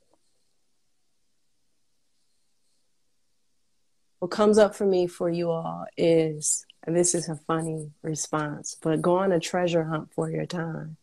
[4.20, 8.76] what comes up for me for you all is and this is a funny response,
[8.80, 10.96] but go on a treasure hunt for your time.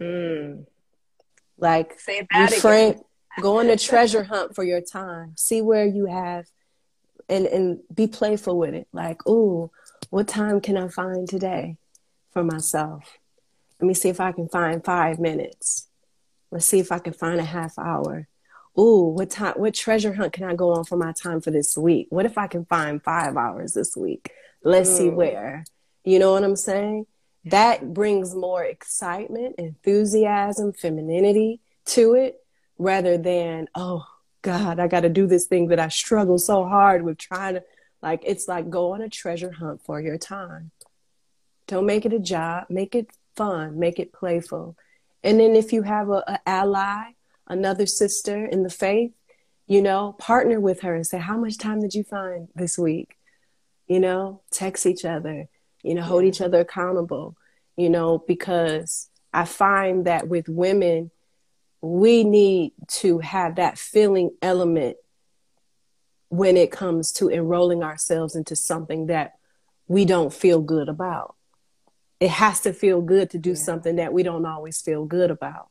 [0.00, 0.66] Mm.
[1.58, 3.00] Like Say that refrain,
[3.40, 5.32] go on a treasure hunt for your time.
[5.36, 6.46] See where you have
[7.28, 8.88] and and be playful with it.
[8.92, 9.70] Like, ooh,
[10.10, 11.76] what time can I find today
[12.32, 13.18] for myself?
[13.80, 15.88] Let me see if I can find five minutes.
[16.50, 18.28] Let's see if I can find a half hour.
[18.78, 21.76] Ooh, what time what treasure hunt can I go on for my time for this
[21.76, 22.08] week?
[22.10, 24.32] What if I can find five hours this week?
[24.62, 25.14] Let's see mm.
[25.14, 25.64] where.
[26.04, 27.06] You know what I'm saying?
[27.46, 32.43] that brings more excitement, enthusiasm, femininity to it
[32.78, 34.04] rather than, oh
[34.42, 37.64] God, I got to do this thing that I struggle so hard with trying to.
[38.02, 40.70] Like, it's like go on a treasure hunt for your time.
[41.66, 44.76] Don't make it a job, make it fun, make it playful.
[45.22, 47.12] And then if you have a, a ally,
[47.48, 49.12] another sister in the faith,
[49.66, 53.16] you know, partner with her and say, How much time did you find this week?
[53.86, 55.48] You know, text each other
[55.84, 57.36] you know, hold each other accountable,
[57.76, 61.10] you know, because I find that with women,
[61.84, 64.96] we need to have that feeling element
[66.28, 69.34] when it comes to enrolling ourselves into something that
[69.86, 71.36] we don't feel good about.
[72.20, 73.56] It has to feel good to do yeah.
[73.56, 75.68] something that we don't always feel good about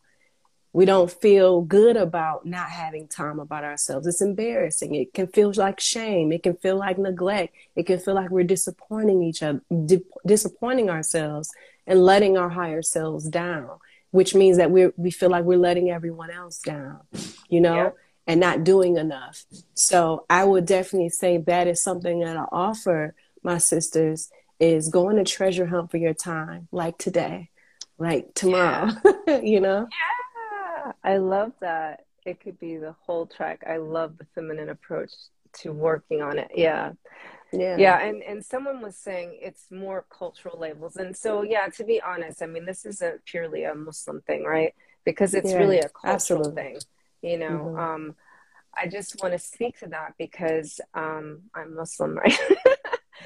[0.74, 4.08] we don't feel good about not having time about ourselves.
[4.08, 4.96] It's embarrassing.
[4.96, 6.32] It can feel like shame.
[6.32, 7.56] It can feel like neglect.
[7.76, 11.52] It can feel like we're disappointing each other, di- disappointing ourselves
[11.86, 13.70] and letting our higher selves down,
[14.14, 17.02] which means that we we feel like we're letting everyone else down,
[17.50, 17.90] you know, yeah.
[18.28, 19.44] and not doing enough.
[19.74, 25.18] So I would definitely say that is something that I offer my sisters is going
[25.18, 27.50] to treasure hunt for your time, like today,
[27.98, 28.92] like tomorrow,
[29.28, 29.40] yeah.
[29.44, 29.88] you know?
[29.90, 30.24] Yeah
[31.04, 32.06] I love that.
[32.26, 33.64] It could be the whole track.
[33.68, 35.12] I love the feminine approach
[35.60, 36.52] to working on it.
[36.56, 36.94] Yeah.
[37.54, 37.78] Yeah.
[37.78, 38.00] Yeah.
[38.00, 40.96] And and someone was saying it's more cultural labels.
[40.98, 44.74] And so yeah, to be honest, I mean this isn't purely a Muslim thing, right?
[45.06, 46.64] Because it's yeah, really a cultural absolutely.
[46.64, 46.80] thing.
[47.22, 47.60] You know.
[47.66, 47.80] Mm-hmm.
[47.80, 48.16] Um
[48.76, 52.40] I just want to speak to that because um I'm Muslim, right?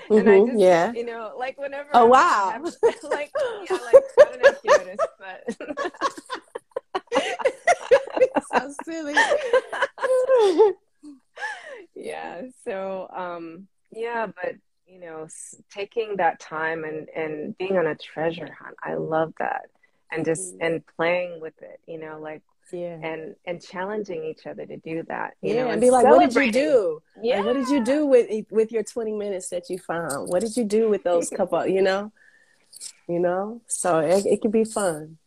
[0.10, 0.92] Mm-hmm, I just, yeah.
[0.94, 1.90] you know, like whenever.
[1.94, 2.52] Oh, wow.
[2.52, 2.64] Have,
[3.04, 3.32] like,
[3.70, 5.44] yeah, like, I don't know if you noticed, but.
[8.52, 9.16] so silly.
[11.96, 12.42] yeah.
[12.64, 15.28] So, um, yeah, but you know,
[15.72, 19.70] taking that time and and being on a treasure hunt, I love that,
[20.12, 20.66] and just mm-hmm.
[20.66, 22.98] and playing with it, you know, like yeah.
[23.02, 26.06] and and challenging each other to do that you yeah know, and, and be like
[26.06, 27.02] what did you do?
[27.22, 30.30] Yeah like, what did you do with with your 20 minutes that you found?
[30.30, 32.12] What did you do with those couple you know?
[33.08, 33.62] You know?
[33.68, 35.18] So it, it can be fun.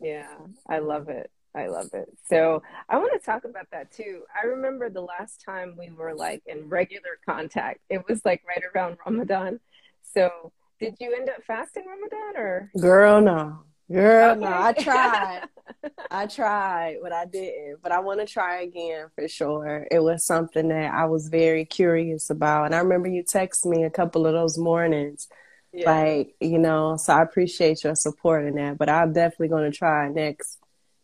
[0.00, 0.28] Yeah
[0.68, 4.46] i love it i love it so i want to talk about that too i
[4.46, 8.96] remember the last time we were like in regular contact it was like right around
[9.04, 9.58] ramadan
[10.02, 13.58] so did you end up fasting ramadan or girl no
[13.90, 14.40] Girl, okay.
[14.40, 15.42] no, I tried.
[16.10, 17.82] I tried, but I didn't.
[17.82, 19.86] But I want to try again for sure.
[19.90, 22.66] It was something that I was very curious about.
[22.66, 25.28] And I remember you text me a couple of those mornings.
[25.72, 25.90] Yeah.
[25.90, 28.76] Like, you know, so I appreciate your support in that.
[28.76, 30.58] But I'm definitely gonna try next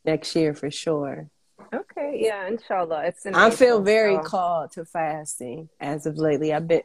[0.05, 1.28] next year for sure.
[1.72, 3.07] Okay, yeah, inshallah.
[3.07, 4.22] It's I feel very so.
[4.22, 6.53] called to fasting as of lately.
[6.53, 6.82] I've been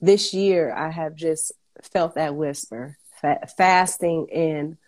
[0.00, 1.52] this year I have just
[1.82, 2.96] felt that whisper.
[3.20, 4.78] Fa- fasting in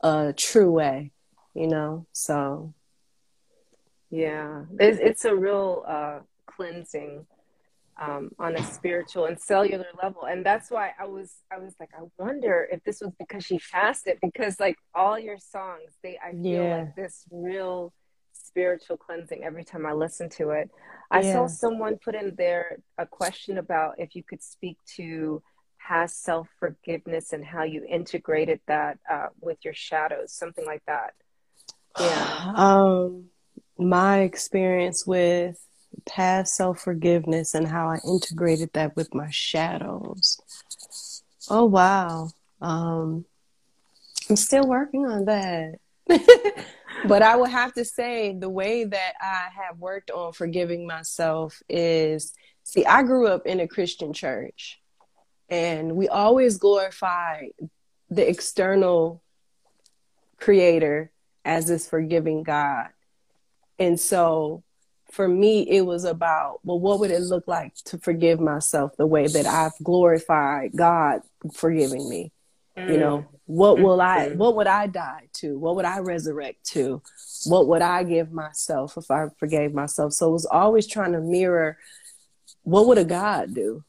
[0.00, 1.12] a true way,
[1.54, 2.06] you know?
[2.12, 2.74] So.
[4.10, 7.26] Yeah, it's, it's a real uh, cleansing
[8.00, 11.90] um, on a spiritual and cellular level, and that's why I was I was like
[11.96, 16.32] I wonder if this was because she fasted because like all your songs they I
[16.32, 16.76] feel yeah.
[16.78, 17.92] like this real
[18.32, 20.70] spiritual cleansing every time I listen to it.
[21.10, 21.32] I yeah.
[21.32, 25.42] saw someone put in there a question about if you could speak to
[25.78, 31.14] past self forgiveness and how you integrated that uh, with your shadows, something like that.
[31.98, 32.52] Yeah.
[32.56, 33.26] Um,
[33.78, 35.58] my experience with
[36.06, 40.40] past self forgiveness and how I integrated that with my shadows.
[41.48, 42.30] Oh wow.
[42.60, 43.24] Um,
[44.28, 45.74] I'm still working on that.
[47.06, 51.62] but I would have to say the way that I have worked on forgiving myself
[51.68, 52.32] is
[52.62, 54.80] see, I grew up in a Christian church
[55.48, 57.46] and we always glorify
[58.08, 59.22] the external
[60.38, 61.10] creator
[61.44, 62.88] as this forgiving God.
[63.78, 64.62] And so
[65.10, 69.06] for me, it was about, well, what would it look like to forgive myself the
[69.06, 72.32] way that I've glorified God forgiving me?
[72.76, 72.92] Mm.
[72.92, 73.26] You know, mm.
[73.46, 74.38] what will I, mm-hmm.
[74.38, 75.58] what would I die to?
[75.58, 77.02] What would I resurrect to?
[77.46, 80.12] What would I give myself if I forgave myself?
[80.12, 81.78] So it was always trying to mirror
[82.62, 83.84] what would a God do?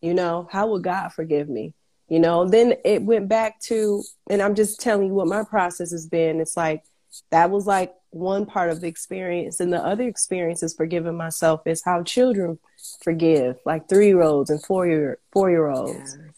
[0.00, 1.74] You know, how would God forgive me?
[2.08, 5.90] You know, then it went back to, and I'm just telling you what my process
[5.90, 6.40] has been.
[6.40, 6.84] It's like
[7.30, 9.60] that was like one part of the experience.
[9.60, 12.58] And the other experience is forgiving myself is how children
[13.02, 16.16] forgive, like three year olds and four year four year olds.
[16.18, 16.30] Yeah.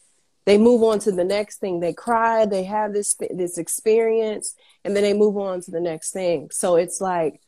[0.46, 1.80] They move on to the next thing.
[1.80, 4.54] They cry, they have this this experience,
[4.84, 6.50] and then they move on to the next thing.
[6.50, 7.40] So it's like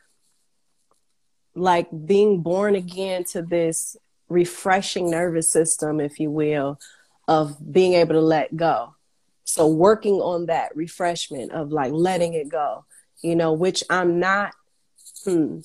[1.55, 3.97] like being born again to this
[4.29, 6.79] refreshing nervous system, if you will,
[7.29, 8.95] of being able to let go.
[9.45, 12.85] So working on that refreshment of like letting it go,
[13.23, 14.55] you know, which I'm not,
[15.25, 15.61] hmm,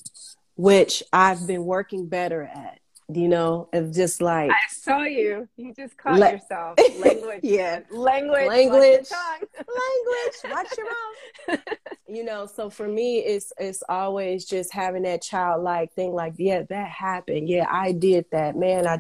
[0.56, 2.80] which I've been working better at
[3.10, 5.48] you know, of just like I saw you.
[5.56, 6.78] You just caught yourself.
[7.00, 7.40] Language.
[7.42, 7.80] yeah.
[7.90, 8.48] Language.
[8.48, 9.08] Language.
[9.54, 10.52] Language.
[10.52, 11.60] Watch your mouth.
[12.08, 16.64] you know, so for me it's it's always just having that childlike thing like, yeah,
[16.64, 17.48] that happened.
[17.48, 18.58] Yeah, I did that.
[18.58, 19.00] Man, I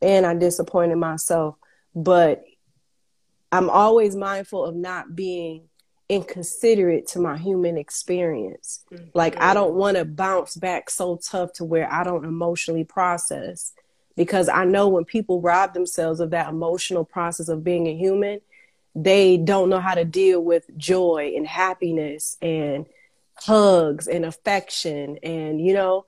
[0.00, 1.56] man, I disappointed myself.
[1.92, 2.44] But
[3.50, 5.64] I'm always mindful of not being
[6.10, 8.84] inconsiderate to my human experience.
[8.92, 9.06] Mm-hmm.
[9.14, 13.72] Like I don't want to bounce back so tough to where I don't emotionally process
[14.16, 18.40] because I know when people rob themselves of that emotional process of being a human,
[18.94, 22.86] they don't know how to deal with joy and happiness and
[23.36, 26.04] hugs and affection and you know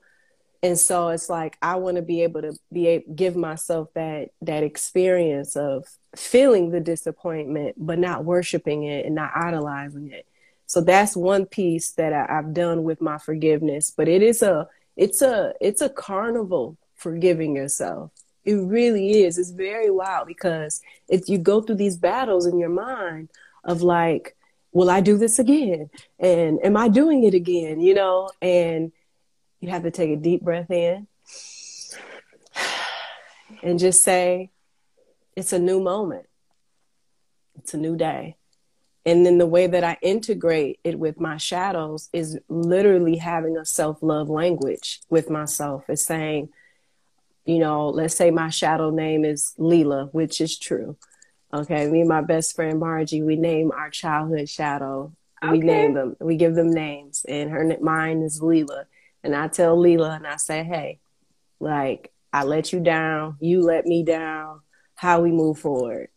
[0.63, 4.29] and so it's like i want to be able to be able, give myself that
[4.41, 5.85] that experience of
[6.15, 10.27] feeling the disappointment but not worshiping it and not idolizing it.
[10.65, 14.67] So that's one piece that I, i've done with my forgiveness but it is a
[14.95, 18.11] it's a it's a carnival forgiving yourself.
[18.45, 19.37] It really is.
[19.37, 23.29] It's very wild because if you go through these battles in your mind
[23.63, 24.35] of like
[24.71, 25.89] will i do this again?
[26.19, 27.81] And am i doing it again?
[27.81, 28.29] You know?
[28.41, 28.91] And
[29.63, 31.07] you have to take a deep breath in
[33.63, 34.51] and just say,
[35.37, 36.25] it's a new moment.
[37.59, 38.35] It's a new day.
[39.05, 43.63] And then the way that I integrate it with my shadows is literally having a
[43.63, 46.49] self love language with myself, is saying,
[47.45, 50.97] you know, let's say my shadow name is Leela, which is true.
[51.53, 55.13] Okay, me and my best friend Margie, we name our childhood shadow.
[55.41, 55.51] Okay.
[55.53, 56.17] We name them.
[56.19, 58.85] We give them names, and her mine is Leela.
[59.23, 60.99] And I tell Leela, and I say, hey,
[61.59, 64.61] like I let you down, you let me down.
[64.95, 66.09] How we move forward?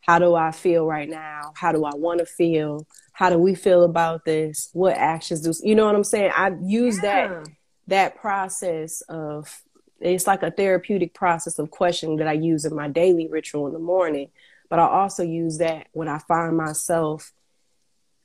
[0.00, 1.52] How do I feel right now?
[1.54, 2.86] How do I want to feel?
[3.12, 4.70] How do we feel about this?
[4.72, 6.32] What actions do you know what I'm saying?
[6.34, 7.28] I use yeah.
[7.28, 7.48] that
[7.88, 9.62] that process of
[10.00, 13.72] it's like a therapeutic process of questioning that I use in my daily ritual in
[13.72, 14.30] the morning.
[14.68, 17.32] But I also use that when I find myself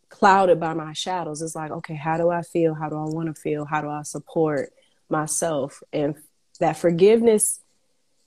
[0.10, 1.42] clouded by my shadows.
[1.42, 2.74] It's like, okay, how do I feel?
[2.74, 3.66] How do I want to feel?
[3.66, 4.72] How do I support
[5.10, 5.82] myself?
[5.92, 6.16] And
[6.60, 7.60] that forgiveness,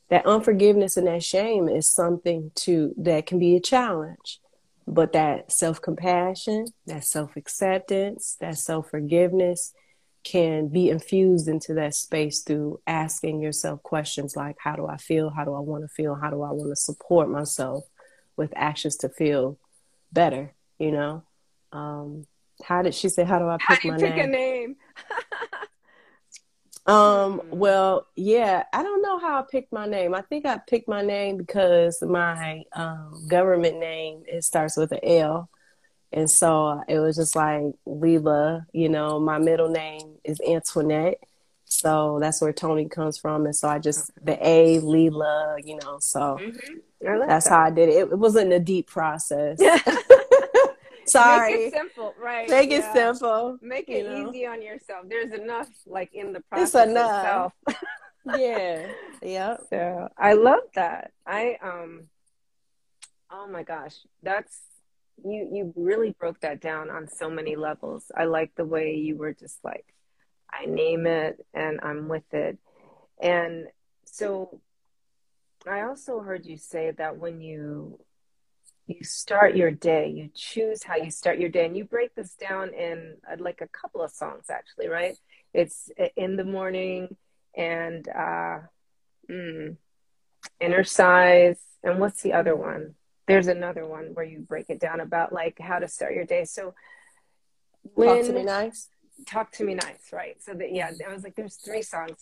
[0.08, 4.40] that unforgiveness and that shame is something to that can be a challenge.
[4.86, 9.72] But that self compassion, that self acceptance, that self forgiveness
[10.22, 15.30] can be infused into that space through asking yourself questions like how do I feel?
[15.30, 16.14] How do I want to feel?
[16.14, 17.84] How do I want to support myself
[18.36, 19.58] with actions to feel
[20.12, 20.52] better?
[20.78, 21.22] You know?
[21.72, 22.26] Um,
[22.62, 24.24] how did she say, how do I pick how do you my pick name?
[24.24, 24.76] a name?
[26.86, 27.58] um, hmm.
[27.58, 30.14] well, yeah, I don't know how I picked my name.
[30.14, 35.00] I think I picked my name because my um, government name, it starts with an
[35.02, 35.48] L.
[36.12, 41.18] And so it was just like Leela, you know, my middle name is Antoinette.
[41.66, 43.46] So that's where Toni comes from.
[43.46, 47.28] And so I just, the A, Leela, you know, so mm-hmm.
[47.28, 47.54] that's that.
[47.54, 47.92] how I did it.
[47.92, 48.12] it.
[48.12, 49.60] It wasn't a deep process.
[51.10, 51.52] Sorry.
[51.52, 52.48] Make it simple, right?
[52.48, 52.78] Make yeah.
[52.78, 53.58] it simple.
[53.60, 54.28] Make it know?
[54.28, 55.06] easy on yourself.
[55.08, 57.52] There's enough like in the process it's enough.
[57.68, 57.80] itself.
[58.38, 58.86] yeah.
[59.22, 59.56] Yeah.
[59.68, 61.12] So I love that.
[61.26, 62.04] I um
[63.30, 63.96] oh my gosh.
[64.22, 64.60] That's
[65.24, 68.10] you you really broke that down on so many levels.
[68.16, 69.84] I like the way you were just like,
[70.52, 72.58] I name it and I'm with it.
[73.20, 73.66] And
[74.04, 74.60] so
[75.66, 78.00] I also heard you say that when you
[78.90, 82.34] you start your day, you choose how you start your day, and you break this
[82.34, 85.16] down in uh, like a couple of songs actually, right?
[85.54, 87.16] It's in the morning
[87.56, 88.58] and uh,
[89.30, 89.76] mm,
[90.60, 92.94] inner size, and what's the other one?
[93.30, 96.44] there's another one where you break it down about like how to start your day.
[96.44, 96.74] So
[97.94, 98.88] when, talk to me nice.
[99.26, 100.42] Talk to me nice, right?
[100.42, 102.16] So that yeah, I was like, there's three songs,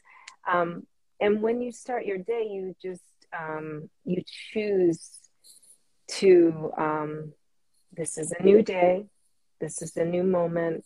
[0.46, 0.86] um,
[1.20, 3.02] and when you start your day, you just
[3.36, 5.17] um, you choose
[6.08, 7.32] to um,
[7.92, 9.06] this is a new day,
[9.60, 10.84] this is a new moment,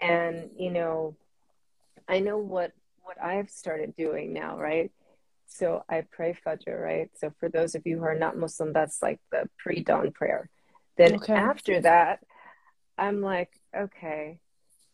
[0.00, 1.16] and you know,
[2.08, 4.90] I know what what I've started doing now, right?
[5.46, 7.10] So I pray Fajr, right?
[7.16, 10.50] So for those of you who are not Muslim, that's like the pre dawn prayer.
[10.96, 11.32] Then okay.
[11.32, 12.20] after that,
[12.98, 14.40] I'm like, okay,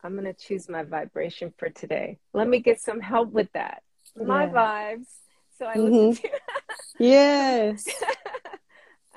[0.02, 2.18] I'm to choose my vibration for today.
[2.34, 3.82] Let me get some help with that.
[4.14, 4.50] My yeah.
[4.52, 5.08] vibes.
[5.58, 6.08] So I mm-hmm.
[6.08, 6.30] listen to
[6.98, 7.88] Yes.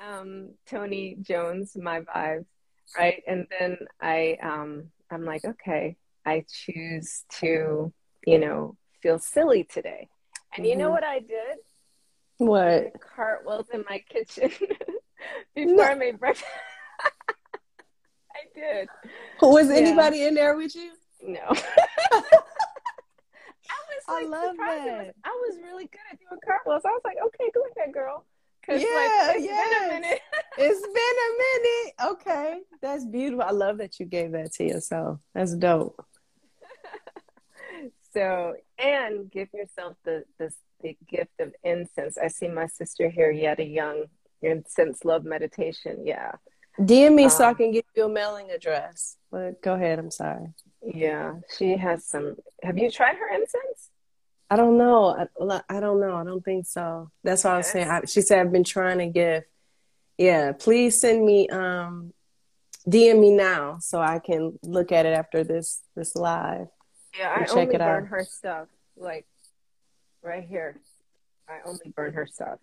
[0.06, 2.46] Um, Toni Jones, my vibes,
[2.96, 3.22] right?
[3.26, 7.92] And then I um I'm like, okay, I choose to,
[8.26, 10.08] you know, feel silly today.
[10.56, 10.92] And you know mm-hmm.
[10.92, 11.58] what I did?
[12.38, 12.92] What?
[13.00, 14.50] Cartwheels in my kitchen
[15.54, 15.82] before no.
[15.82, 16.50] I made breakfast.
[17.30, 18.88] I did.
[19.42, 19.76] Was yeah.
[19.76, 20.92] anybody in there with you?
[21.22, 21.40] No.
[21.50, 22.22] I
[23.90, 25.06] was like, I love that.
[25.06, 26.82] Was, I was really good at doing cartwheels.
[26.84, 28.24] I was like, okay, go ahead, girl.
[28.68, 29.70] Yeah, like, it's yes.
[29.70, 30.20] been a minute.
[30.58, 32.12] it's been a minute.
[32.12, 32.60] Okay.
[32.82, 33.44] That's beautiful.
[33.44, 35.20] I love that you gave that to yourself.
[35.34, 36.04] That's dope.
[38.14, 40.50] So, and give yourself the, the,
[40.80, 42.16] the gift of incense.
[42.16, 44.04] I see my sister here, yet a Young,
[44.40, 46.06] incense love meditation.
[46.06, 46.32] Yeah.
[46.80, 49.16] DM me um, so I um, can give you a mailing address.
[49.30, 49.98] But go ahead.
[49.98, 50.54] I'm sorry.
[50.82, 52.36] Yeah, she has some.
[52.62, 53.90] Have you tried her incense?
[54.50, 55.28] I don't know.
[55.40, 56.16] I, I don't know.
[56.16, 57.10] I don't think so.
[57.22, 57.54] That's what yes.
[57.54, 57.88] I was saying.
[57.88, 59.44] I, she said I've been trying to give.
[60.16, 62.12] Yeah, please send me um
[62.88, 66.68] DM me now so I can look at it after this this live.
[67.18, 68.08] Yeah, I only burn out.
[68.08, 68.68] her stuff.
[68.96, 69.26] Like
[70.22, 70.80] right here.
[71.48, 72.58] I only burn her stuff.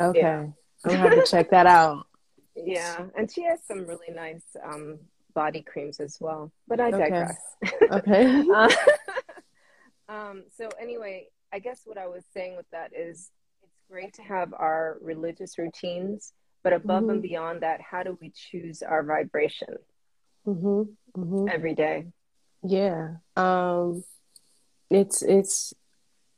[0.00, 0.20] Okay.
[0.20, 0.46] Yeah.
[0.84, 2.06] I'll have to check that out.
[2.58, 3.04] Yeah.
[3.14, 4.98] And she has some really nice um,
[5.34, 6.50] body creams as well.
[6.66, 7.36] But I digress.
[7.62, 7.86] Okay.
[7.92, 8.44] okay.
[8.54, 8.68] uh,
[10.08, 13.30] um, so anyway, I guess what I was saying with that is
[13.62, 16.32] it's great to have our religious routines,
[16.62, 17.10] but above mm-hmm.
[17.10, 19.76] and beyond that, how do we choose our vibration
[20.46, 20.82] mm-hmm.
[21.20, 21.48] Mm-hmm.
[21.48, 22.06] Every day?
[22.62, 23.16] Yeah.
[23.36, 24.04] Um
[24.90, 25.74] it's it's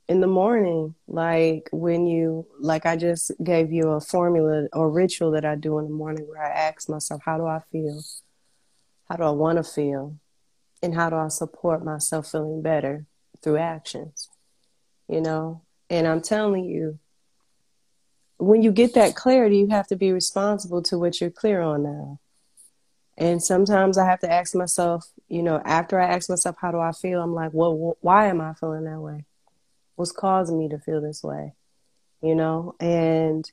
[0.07, 5.31] in the morning like when you like I just gave you a formula or ritual
[5.31, 8.01] that I do in the morning where I ask myself how do I feel?
[9.07, 10.15] How do I want to feel?
[10.81, 13.05] And how do I support myself feeling better
[13.41, 14.29] through actions?
[15.07, 15.61] You know?
[15.89, 16.99] And I'm telling you,
[18.37, 21.83] when you get that clarity, you have to be responsible to what you're clear on
[21.83, 22.19] now.
[23.17, 26.79] And sometimes I have to ask myself, you know, after I ask myself, how do
[26.79, 27.21] I feel?
[27.21, 29.25] I'm like, well, why am I feeling that way?
[29.95, 31.53] What's causing me to feel this way?
[32.21, 33.49] You know, and,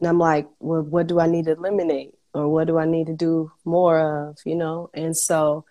[0.00, 2.14] and I'm like, well, what do I need to eliminate?
[2.32, 4.38] Or what do I need to do more of?
[4.46, 5.66] You know, and so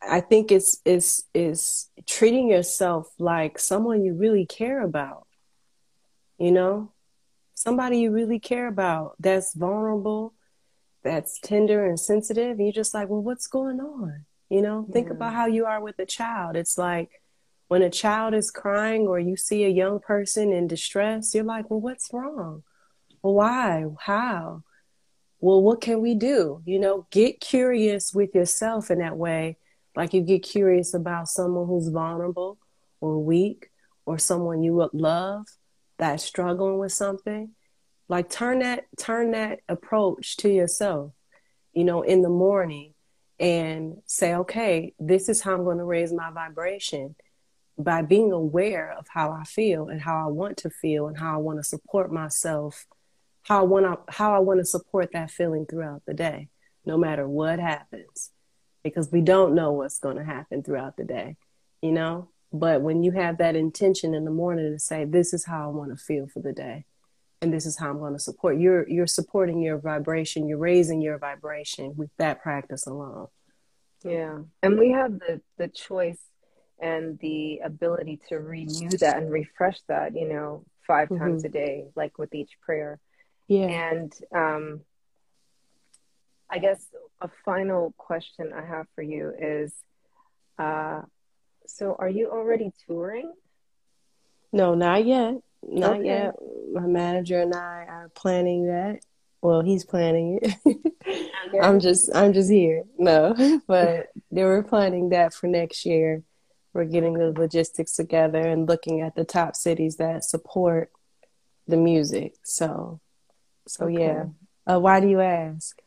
[0.00, 5.26] I think it's it's is treating yourself like someone you really care about.
[6.38, 6.92] You know,
[7.54, 10.34] somebody you really care about that's vulnerable,
[11.02, 12.58] that's tender and sensitive.
[12.58, 14.24] And you're just like, well, what's going on?
[14.48, 16.56] You know, think about how you are with a child.
[16.56, 17.20] It's like
[17.66, 21.68] when a child is crying or you see a young person in distress, you're like,
[21.68, 22.62] well, what's wrong?
[23.22, 23.84] Well, why?
[24.00, 24.62] How?
[25.40, 26.62] Well, what can we do?
[26.64, 29.58] You know, get curious with yourself in that way
[29.98, 32.56] like you get curious about someone who's vulnerable
[33.00, 33.68] or weak
[34.06, 35.44] or someone you love
[35.98, 37.50] that's struggling with something.
[38.08, 41.14] Like turn that turn that approach to yourself,
[41.72, 42.94] you know, in the morning
[43.40, 47.16] and say, okay, this is how I'm going to raise my vibration
[47.76, 51.34] by being aware of how I feel and how I want to feel and how
[51.34, 52.86] I want to support myself,
[53.42, 56.50] how I want to how I want to support that feeling throughout the day,
[56.86, 58.30] no matter what happens
[58.88, 61.36] because we don't know what's going to happen throughout the day,
[61.82, 62.28] you know?
[62.52, 65.72] But when you have that intention in the morning to say, this is how I
[65.72, 66.84] want to feel for the day,
[67.42, 71.02] and this is how I'm going to support, you're, you're supporting your vibration, you're raising
[71.02, 73.28] your vibration with that practice alone.
[74.04, 74.38] Yeah.
[74.62, 76.20] And we have the, the choice
[76.80, 81.18] and the ability to renew that and refresh that, you know, 5 mm-hmm.
[81.18, 82.98] times a day, like with each prayer.
[83.48, 83.66] Yeah.
[83.66, 84.80] And um,
[86.50, 86.86] I guess
[87.20, 89.72] a final question I have for you is
[90.58, 91.02] uh,
[91.66, 93.32] so are you already touring?
[94.52, 95.34] No, not yet.
[95.62, 96.06] Not okay.
[96.06, 96.34] yet.
[96.72, 99.00] My manager and I are planning that.
[99.42, 101.32] Well, he's planning it.
[101.62, 102.84] I'm just I'm just here.
[102.98, 103.34] No.
[103.66, 106.22] but they were planning that for next year.
[106.72, 110.90] We're getting the logistics together and looking at the top cities that support
[111.66, 112.34] the music.
[112.42, 113.00] So
[113.66, 114.00] so okay.
[114.00, 114.24] yeah.
[114.66, 115.78] Uh, why do you ask?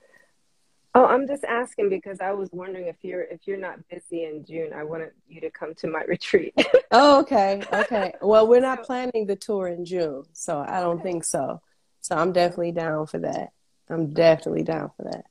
[0.94, 4.44] Oh, I'm just asking because I was wondering if you're if you're not busy in
[4.46, 6.54] June, I wanted you to come to my retreat.
[6.92, 8.14] oh, okay, okay.
[8.22, 11.62] Well, we're not planning the tour in June, so I don't think so.
[12.02, 13.52] So I'm definitely down for that.
[13.90, 15.26] I'm definitely down for that.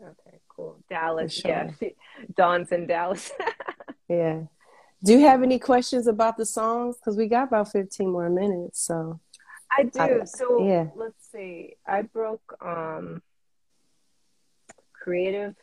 [0.00, 0.78] Okay, cool.
[0.88, 1.50] Dallas, sure.
[1.50, 1.88] yeah.
[2.36, 3.30] Dawn's in Dallas.
[4.08, 4.42] yeah.
[5.02, 6.96] Do you have any questions about the songs?
[6.96, 8.80] Because we got about 15 more minutes.
[8.80, 9.20] So
[9.70, 10.00] I do.
[10.00, 10.86] I, so yeah.
[10.94, 11.74] let's see.
[11.86, 13.22] I broke um
[15.04, 15.54] creative.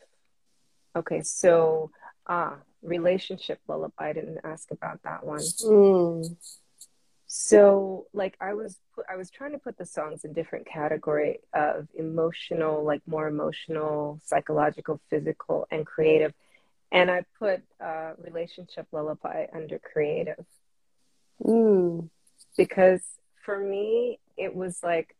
[0.95, 1.91] Okay, so
[2.27, 4.09] ah, relationship lullaby.
[4.09, 5.39] I didn't ask about that one.
[5.39, 6.35] Mm.
[7.27, 8.77] So, like, I was
[9.09, 14.19] I was trying to put the songs in different category of emotional, like more emotional,
[14.25, 16.33] psychological, physical, and creative,
[16.91, 20.45] and I put uh, relationship lullaby under creative.
[21.41, 22.09] Mm.
[22.57, 23.01] Because
[23.45, 25.15] for me, it was like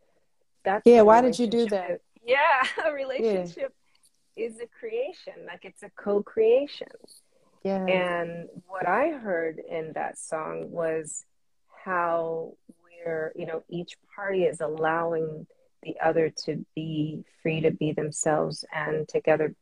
[0.64, 1.02] that's yeah.
[1.02, 2.02] Why did you do that?
[2.24, 3.74] Yeah, a relationship
[4.36, 6.88] is a creation, like it's a co creation.
[7.64, 7.86] Yeah.
[7.86, 11.26] And what I heard in that song was
[11.86, 12.54] how
[12.84, 15.46] we're, you know, each party is allowing
[15.84, 19.56] the other to be free to be themselves and together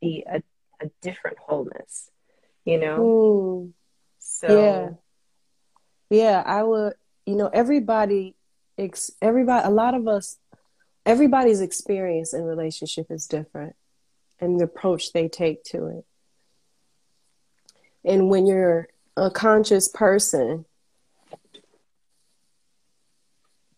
[0.00, 0.42] be a,
[0.80, 2.10] a different wholeness,
[2.64, 3.02] you know?
[3.02, 3.72] Ooh.
[4.18, 4.90] So, yeah.
[6.10, 6.94] Yeah, I would,
[7.26, 8.34] you know, everybody,
[9.22, 10.38] everybody, a lot of us,
[11.06, 13.76] everybody's experience in relationship is different
[14.40, 16.04] and the approach they take to it.
[18.04, 20.64] And when you're a conscious person,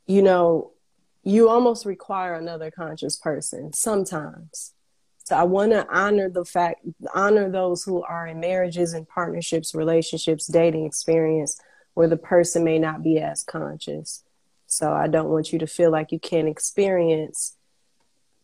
[0.06, 0.72] you know,
[1.22, 4.72] you almost require another conscious person sometimes.
[5.24, 9.74] So I want to honor the fact, honor those who are in marriages and partnerships,
[9.74, 11.60] relationships, dating experience
[11.94, 14.22] where the person may not be as conscious.
[14.68, 17.55] So I don't want you to feel like you can't experience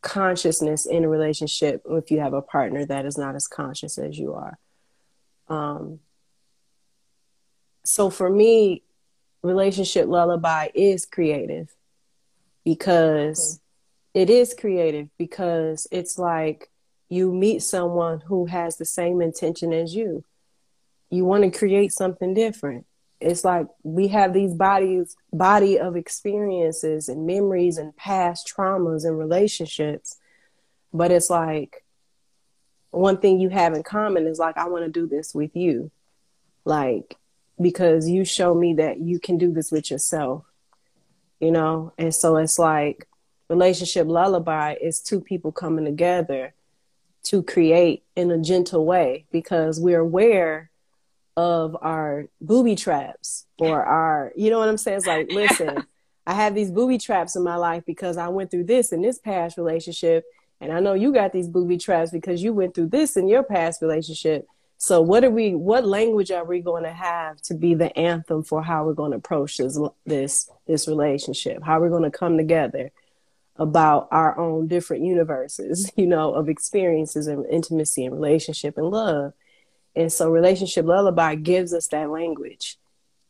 [0.02, 4.18] consciousness in a relationship if you have a partner that is not as conscious as
[4.18, 4.58] you are.
[5.48, 6.00] Um,
[7.84, 8.82] so for me,
[9.42, 11.74] relationship lullaby is creative
[12.64, 13.60] because
[14.14, 16.70] it is creative because it's like
[17.08, 20.24] you meet someone who has the same intention as you.
[21.10, 22.86] You want to create something different
[23.22, 29.18] it's like we have these bodies body of experiences and memories and past traumas and
[29.18, 30.16] relationships
[30.92, 31.84] but it's like
[32.90, 35.90] one thing you have in common is like i want to do this with you
[36.64, 37.16] like
[37.62, 40.44] because you show me that you can do this with yourself.
[41.40, 41.92] You know?
[41.98, 43.08] And so it's like
[43.48, 46.54] relationship lullaby is two people coming together
[47.24, 50.70] to create in a gentle way because we're aware
[51.36, 54.98] of our booby traps or our you know what I'm saying?
[54.98, 55.86] It's like, listen,
[56.26, 59.18] I have these booby traps in my life because I went through this in this
[59.18, 60.24] past relationship.
[60.60, 63.42] And I know you got these booby traps because you went through this in your
[63.42, 64.46] past relationship.
[64.78, 68.42] So what are we what language are we going to have to be the anthem
[68.42, 71.62] for how we're going to approach this this this relationship?
[71.62, 72.92] How we're going to come together
[73.56, 79.32] about our own different universes, you know, of experiences and intimacy and relationship and love.
[79.94, 82.78] And so relationship lullaby gives us that language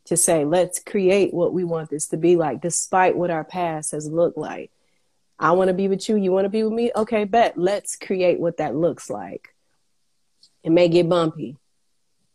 [0.05, 3.93] to say, let's create what we want this to be like, despite what our past
[3.93, 4.71] has looked like.
[5.39, 6.17] I want to be with you.
[6.17, 6.93] You want to be with me?
[6.95, 7.59] Okay, bet.
[7.59, 9.55] Let's create what that looks like.
[10.63, 11.57] It may get bumpy,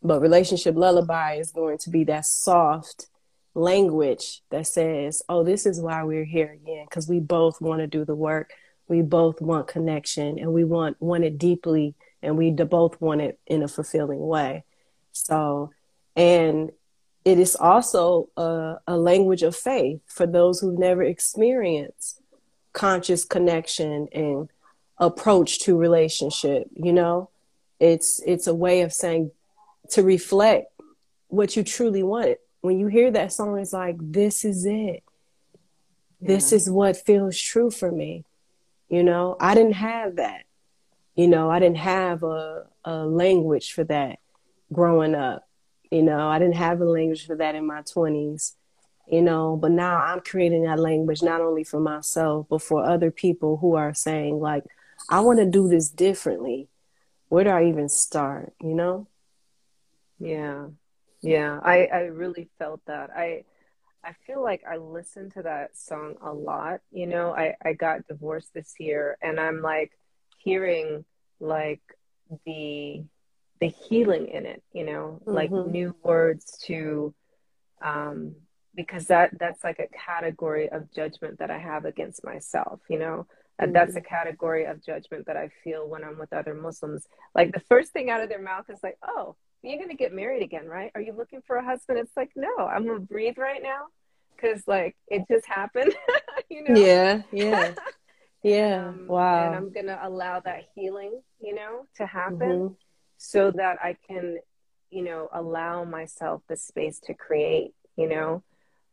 [0.03, 3.07] but relationship lullaby is going to be that soft
[3.53, 7.87] language that says, oh, this is why we're here again, because we both want to
[7.87, 8.51] do the work.
[8.89, 11.95] We both want connection and we want, want it deeply
[12.27, 14.65] and we both want it in a fulfilling way.
[15.13, 15.71] So,
[16.15, 16.71] and
[17.23, 22.21] it is also a, a language of faith for those who've never experienced
[22.73, 24.49] conscious connection and
[24.99, 27.29] approach to relationship you know?
[27.79, 29.31] It's it's a way of saying
[29.91, 30.71] to reflect
[31.29, 35.03] what you truly wanted when you hear that song it's like this is it.
[36.19, 36.27] Yeah.
[36.27, 38.25] this is what feels true for me
[38.89, 39.35] you know?
[39.39, 40.46] I didn't have that
[41.17, 44.19] you know i didn't have a, a language for that
[44.71, 45.47] growing up
[45.91, 48.53] you know, I didn't have a language for that in my 20s,
[49.07, 53.11] you know, but now I'm creating that language not only for myself, but for other
[53.11, 54.63] people who are saying, like,
[55.09, 56.67] I want to do this differently.
[57.29, 59.07] Where do I even start, you know?
[60.19, 60.67] Yeah.
[61.21, 61.59] Yeah.
[61.63, 63.11] I, I really felt that.
[63.15, 63.43] I,
[64.03, 66.79] I feel like I listened to that song a lot.
[66.91, 69.91] You know, I, I got divorced this year and I'm like
[70.47, 71.05] hearing
[71.39, 71.81] like
[72.45, 73.03] the
[73.59, 75.19] the healing in it you know?
[75.21, 75.31] Mm-hmm.
[75.31, 77.13] like new words to
[77.81, 78.35] um
[78.75, 83.25] because that that's like a category of judgment that i have against myself you know?
[83.59, 83.73] Mm-hmm.
[83.73, 87.07] that's a category of judgment that i feel when i'm with other muslims.
[87.33, 90.43] Like the first thing out of their mouth is like oh you're gonna get married
[90.43, 90.91] again right?
[90.95, 91.97] Are you looking for a husband?
[91.99, 93.83] It's like no i'm gonna breathe right now
[94.35, 95.93] because like it just happened
[96.49, 96.79] you know?
[96.79, 97.73] Yeah yeah
[98.47, 102.73] yeah um, wow and i'm gonna allow that healing you know to happen mm-hmm
[103.17, 104.37] so that I can,
[104.89, 108.43] you know, allow myself the space to create, you know,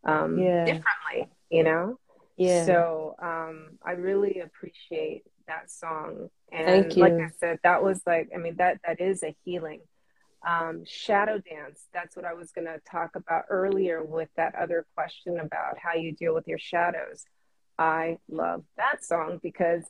[0.04, 0.64] um, yeah.
[0.64, 1.98] differently, you know?
[2.36, 2.64] Yeah.
[2.64, 6.30] So um, I really appreciate that song.
[6.50, 7.02] And Thank you.
[7.02, 9.80] like I said, that was like, I mean, that that is a healing.
[10.46, 14.84] Um, shadow dance, that's what I was going to talk about earlier with that other
[14.94, 17.24] question about how you deal with your shadows.
[17.78, 19.84] I love that song because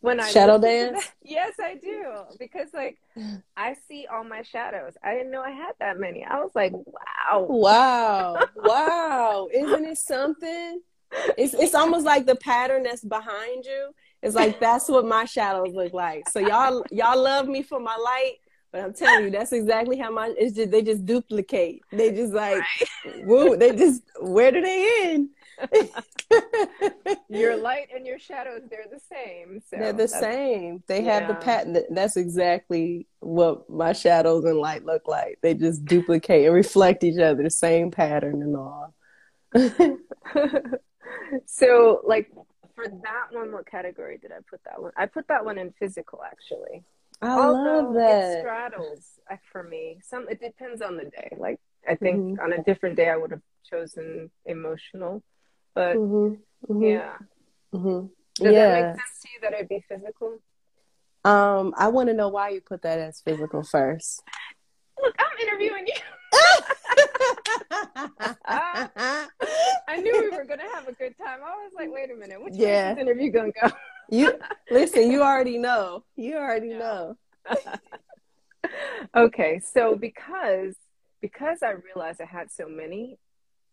[0.00, 1.10] when I shadow dance.
[1.22, 2.98] yes, I do because like
[3.56, 4.94] I see all my shadows.
[5.02, 6.24] I didn't know I had that many.
[6.24, 9.48] I was like, wow, wow, wow!
[9.52, 10.80] Isn't it something?
[11.36, 13.90] It's it's almost like the pattern that's behind you.
[14.22, 16.28] It's like that's what my shadows look like.
[16.28, 18.36] So y'all y'all love me for my light,
[18.72, 21.82] but I'm telling you, that's exactly how my it's just they just duplicate.
[21.90, 22.62] They just like
[23.04, 23.26] right.
[23.26, 25.30] woo, they just where do they end?
[27.28, 29.60] Your light and your shadows, they're the same.
[29.68, 30.82] So they're the same.
[30.86, 31.20] They yeah.
[31.20, 31.76] have the pattern.
[31.90, 35.38] That's exactly what my shadows and light look like.
[35.42, 38.94] They just duplicate and reflect each other, the same pattern and all.
[41.46, 42.30] so, like,
[42.74, 44.92] for that one, what category did I put that one?
[44.96, 46.84] I put that one in physical, actually.
[47.22, 48.38] I Although love that.
[48.38, 49.18] It straddles
[49.52, 49.98] for me.
[50.02, 51.36] Some it depends on the day.
[51.36, 52.42] Like I think mm-hmm.
[52.42, 55.22] on a different day I would have chosen emotional.
[55.74, 56.72] But mm-hmm.
[56.72, 56.82] Mm-hmm.
[56.82, 57.12] yeah.
[57.74, 58.06] Mm-hmm.
[58.42, 58.68] Does yeah.
[58.68, 60.38] that make sense to you that it'd be physical?
[61.24, 64.22] Um, I want to know why you put that as physical first.
[65.02, 65.94] Look, I'm interviewing you.
[69.88, 71.40] I knew we were gonna have a good time.
[71.44, 72.66] I was like, wait a minute, which yeah.
[72.66, 73.68] way is this interview gonna go?
[74.10, 74.32] you
[74.70, 76.04] listen, you already know.
[76.16, 76.78] You already yeah.
[76.78, 77.16] know.
[79.16, 80.74] okay, so because
[81.20, 83.18] because I realized I had so many,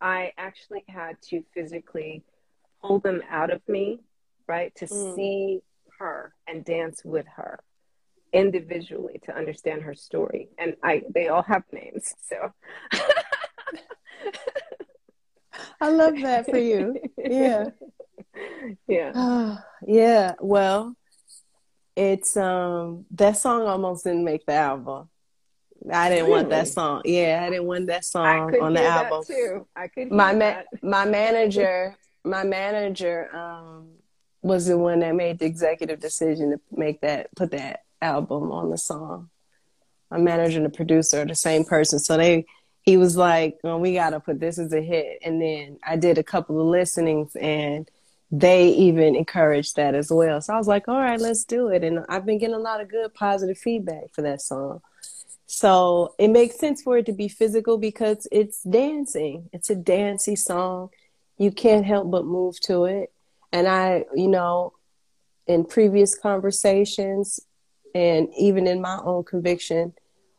[0.01, 2.23] I actually had to physically
[2.81, 3.99] pull them out of me,
[4.47, 4.73] right?
[4.75, 5.15] To mm.
[5.15, 5.61] see
[5.99, 7.59] her and dance with her
[8.33, 10.49] individually to understand her story.
[10.57, 12.13] And I they all have names.
[12.27, 12.53] So
[15.81, 16.99] I love that for you.
[17.17, 17.69] Yeah.
[18.87, 19.57] Yeah.
[19.87, 20.35] yeah.
[20.39, 20.95] Well,
[21.95, 25.09] it's um that song almost didn't make the album
[25.91, 26.37] I didn't really?
[26.37, 27.01] want that song.
[27.05, 29.23] Yeah, I didn't want that song on the album.
[29.25, 29.67] too.
[29.75, 30.11] I could.
[30.11, 33.89] my ma- my manager, my manager, um,
[34.41, 38.69] was the one that made the executive decision to make that put that album on
[38.69, 39.29] the song.
[40.09, 42.45] My manager and the producer are the same person, so they
[42.81, 45.97] he was like, well, "We got to put this as a hit." And then I
[45.97, 47.89] did a couple of listenings, and
[48.31, 50.39] they even encouraged that as well.
[50.41, 52.79] So I was like, "All right, let's do it." And I've been getting a lot
[52.79, 54.81] of good positive feedback for that song.
[55.47, 59.49] So it makes sense for it to be physical because it's dancing.
[59.53, 60.89] It's a dancey song.
[61.37, 63.13] You can't help but move to it.
[63.53, 64.73] And I, you know,
[65.47, 67.39] in previous conversations
[67.95, 69.93] and even in my own conviction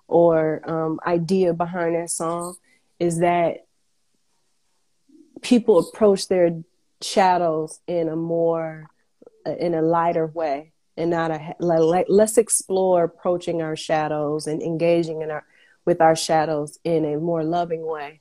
[0.06, 2.56] or um, idea behind that song
[3.00, 3.66] is that
[5.40, 6.62] people approach their
[7.00, 8.90] shadows in a more
[9.58, 15.22] in a lighter way and not a like, let's explore approaching our shadows and engaging
[15.22, 15.44] in our
[15.86, 18.20] with our shadows in a more loving way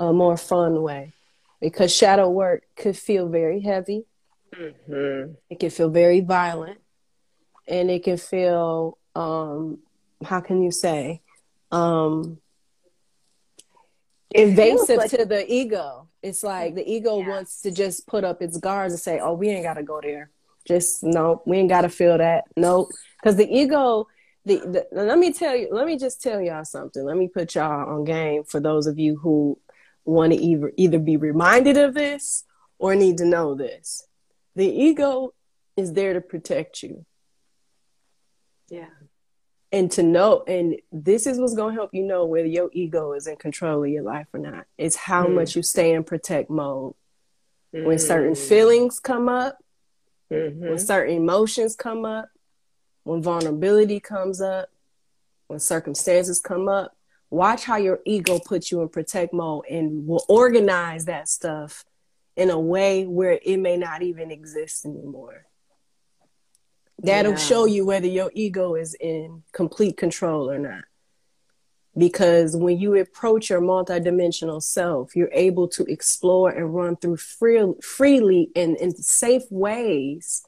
[0.00, 1.12] a more fun way.
[1.60, 4.04] Because shadow work could feel very heavy.
[4.52, 5.34] Mm-hmm.
[5.48, 6.80] it can feel very violent.
[7.68, 9.78] And it can feel um
[10.24, 11.20] how can you say?
[11.70, 12.38] Um
[14.30, 16.08] invasive like- to the ego.
[16.22, 17.28] It's like the ego yeah.
[17.28, 20.00] wants to just put up its guards and say oh we ain't got to go
[20.02, 20.30] there
[20.66, 22.44] just no, we ain't got to feel that.
[22.56, 22.90] Nope.
[23.20, 24.06] Because the ego,
[24.44, 27.04] the, the let me tell you, let me just tell y'all something.
[27.04, 29.58] Let me put y'all on game for those of you who
[30.04, 32.44] want to either either be reminded of this
[32.78, 34.06] or need to know this.
[34.56, 35.34] The ego
[35.76, 37.04] is there to protect you.
[38.68, 38.86] Yeah.
[39.72, 43.12] And to know, and this is what's going to help you know whether your ego
[43.12, 44.66] is in control of your life or not.
[44.76, 45.34] It's how mm.
[45.34, 46.94] much you stay in protect mode.
[47.74, 47.84] Mm.
[47.84, 48.48] When certain mm.
[48.48, 49.58] feelings come up,
[50.30, 50.68] Mm-hmm.
[50.68, 52.28] When certain emotions come up,
[53.04, 54.68] when vulnerability comes up,
[55.48, 56.96] when circumstances come up,
[57.30, 61.84] watch how your ego puts you in protect mode and will organize that stuff
[62.36, 65.46] in a way where it may not even exist anymore.
[67.02, 67.38] That'll yeah.
[67.38, 70.84] show you whether your ego is in complete control or not
[71.96, 77.60] because when you approach your multidimensional self you're able to explore and run through free,
[77.82, 80.46] freely and in safe ways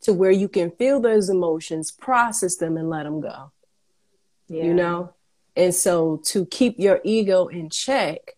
[0.00, 3.50] to where you can feel those emotions process them and let them go.
[4.48, 4.64] Yeah.
[4.64, 5.14] you know?
[5.56, 8.36] And so to keep your ego in check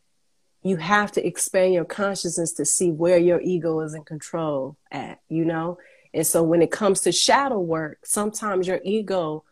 [0.63, 5.21] you have to expand your consciousness to see where your ego is in control at
[5.29, 5.79] you know?
[6.13, 9.45] And so when it comes to shadow work sometimes your ego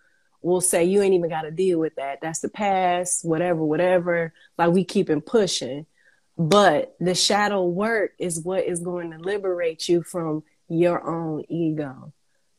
[0.44, 2.20] will say you ain't even got to deal with that.
[2.20, 4.32] That's the past, whatever, whatever.
[4.58, 5.86] Like we keep it pushing.
[6.36, 12.12] But the shadow work is what is going to liberate you from your own ego.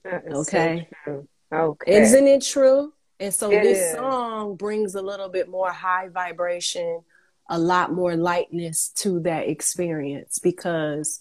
[0.06, 0.88] Okay.
[1.06, 2.02] So okay.
[2.02, 2.94] Isn't it true?
[3.20, 3.96] And so it this is.
[3.96, 7.02] song brings a little bit more high vibration,
[7.50, 11.20] a lot more lightness to that experience because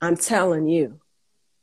[0.00, 1.00] I'm telling you,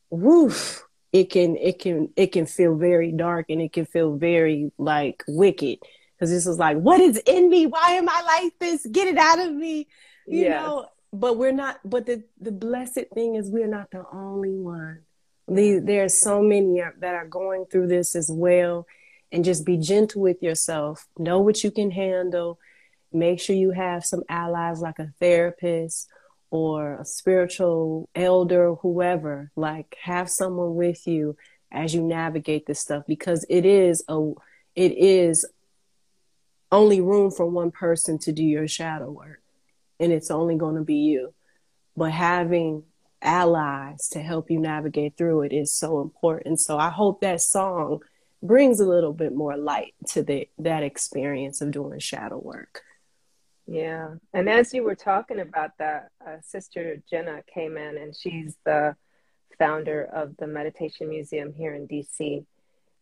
[0.10, 4.72] woof, it can it can it can feel very dark and it can feel very
[4.78, 5.80] like wicked.
[6.16, 7.66] Because this is like what is in me?
[7.66, 8.86] Why am i like this?
[8.86, 9.88] Get it out of me.
[10.28, 10.62] You yes.
[10.62, 10.86] know?
[11.12, 15.00] But we're not but the the blessed thing is we're not the only one.
[15.48, 18.86] The, are so many that are going through this as well.
[19.32, 21.08] And just be gentle with yourself.
[21.18, 22.60] Know what you can handle.
[23.12, 26.08] Make sure you have some allies like a therapist
[26.52, 31.36] or a spiritual elder, whoever, like have someone with you
[31.72, 34.32] as you navigate this stuff because it is a
[34.76, 35.48] it is
[36.72, 39.42] only room for one person to do your shadow work
[40.00, 41.34] and it's only going to be you.
[41.98, 42.84] But having
[43.22, 46.60] allies to help you navigate through it is so important.
[46.60, 48.00] So i hope that song
[48.42, 52.84] brings a little bit more light to the that experience of doing shadow work
[53.70, 54.16] yeah.
[54.34, 58.96] And as you were talking about that, uh, Sister Jenna came in and she's the
[59.60, 62.46] founder of the Meditation Museum here in DC.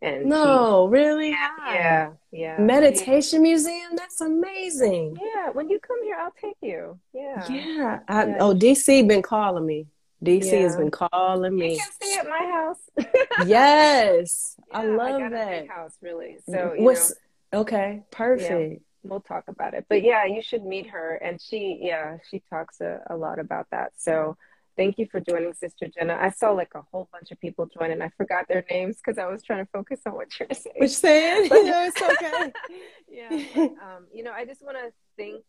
[0.01, 1.29] And no, she, really?
[1.29, 2.57] Yeah, yeah.
[2.59, 3.49] Meditation yeah.
[3.49, 3.91] Museum?
[3.95, 5.17] That's amazing.
[5.19, 6.99] Yeah, when you come here, I'll take you.
[7.13, 7.45] Yeah.
[7.49, 7.99] Yeah.
[8.07, 8.37] I, yeah.
[8.39, 9.87] Oh, DC been calling me.
[10.23, 10.59] DC yeah.
[10.59, 11.73] has been calling me.
[11.73, 13.07] You can stay at my house.
[13.47, 15.67] yes, I love I that.
[15.67, 16.37] house, really.
[16.47, 17.13] So, What's,
[17.53, 19.85] know, okay, perfect we'll talk about it.
[19.89, 21.15] But yeah, you should meet her.
[21.15, 23.93] And she, yeah, she talks a, a lot about that.
[23.97, 24.37] So
[24.75, 26.17] thank you for joining Sister Jenna.
[26.19, 29.17] I saw like a whole bunch of people join and I forgot their names because
[29.17, 30.75] I was trying to focus on what you're saying.
[30.77, 31.49] Which saying?
[31.49, 32.53] But, no, it's okay.
[33.09, 33.43] yeah.
[33.55, 35.43] But, um, you know, I just want to thank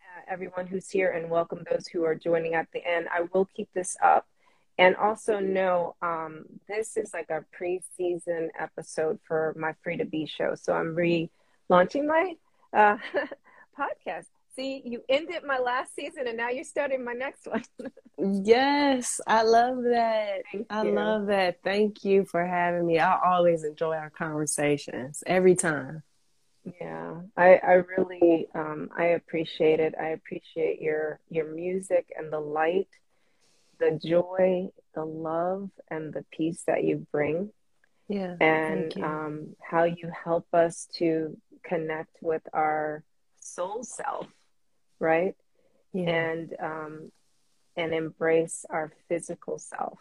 [0.00, 3.08] uh, everyone who's here and welcome those who are joining at the end.
[3.12, 4.26] I will keep this up.
[4.78, 10.24] And also know um, this is like a pre-season episode for my Free to Be
[10.24, 10.54] show.
[10.54, 11.30] So I'm re
[11.68, 12.34] launching my
[12.72, 12.96] uh,
[13.78, 14.26] podcast.
[14.56, 17.62] See, you ended my last season and now you're starting my next one.
[18.44, 20.42] yes, I love that.
[20.52, 20.90] Thank I you.
[20.90, 21.58] love that.
[21.62, 22.98] Thank you for having me.
[22.98, 26.02] I always enjoy our conversations every time.
[26.80, 29.94] Yeah, I, I really um, I appreciate it.
[29.98, 32.88] I appreciate your your music and the light,
[33.78, 37.50] the joy, the love, and the peace that you bring.
[38.08, 43.02] Yeah, and um, how you help us to connect with our
[43.40, 44.26] soul self,
[44.98, 45.34] right?
[45.92, 46.10] Yeah.
[46.10, 47.12] And um,
[47.76, 49.98] and embrace our physical self.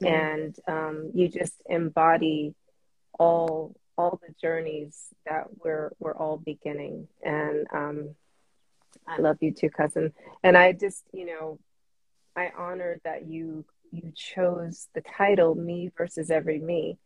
[0.00, 0.32] Yeah.
[0.32, 2.54] And um, you just embody
[3.18, 7.08] all all the journeys that we're we're all beginning.
[7.22, 8.14] And um,
[9.06, 10.12] I love you too, cousin.
[10.42, 11.58] And I just, you know,
[12.36, 16.98] I honor that you you chose the title "Me versus Every Me."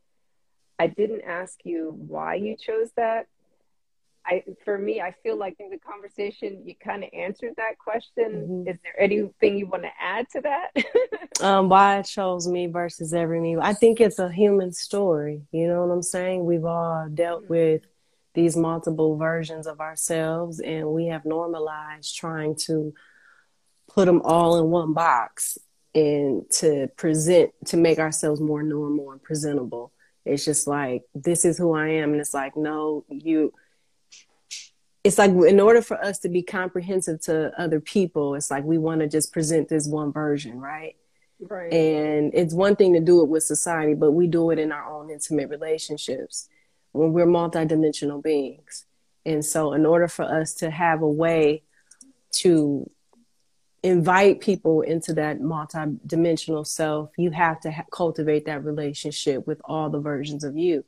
[0.79, 3.27] I didn't ask you why you chose that.
[4.27, 8.25] I, for me, I feel like in the conversation you kind of answered that question.
[8.25, 8.69] Mm-hmm.
[8.69, 10.71] Is there anything you want to add to that?
[11.41, 13.57] um, why I chose me versus every me.
[13.57, 15.43] I think it's a human story.
[15.53, 16.45] You know what I'm saying?
[16.45, 17.53] We've all dealt mm-hmm.
[17.53, 17.83] with
[18.35, 22.93] these multiple versions of ourselves, and we have normalized trying to
[23.89, 25.57] put them all in one box
[25.95, 29.93] and to present to make ourselves more normal and presentable.
[30.25, 33.53] It's just like this is who I am, and it's like no, you
[35.07, 38.77] it's like in order for us to be comprehensive to other people, it's like we
[38.77, 40.97] want to just present this one version, right?
[41.39, 41.73] Right.
[41.73, 44.93] And it's one thing to do it with society, but we do it in our
[44.93, 46.49] own intimate relationships
[46.91, 48.85] when we're multidimensional beings.
[49.25, 51.63] And so, in order for us to have a way
[52.39, 52.91] to
[53.85, 59.89] invite people into that multidimensional self, you have to ha- cultivate that relationship with all
[59.89, 60.85] the versions of you.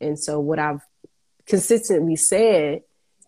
[0.00, 0.86] And so, what I've
[1.44, 2.82] consistently said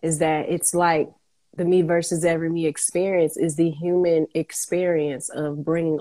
[0.05, 1.09] is that it's like
[1.57, 5.99] the me versus every me experience is the human experience of bringing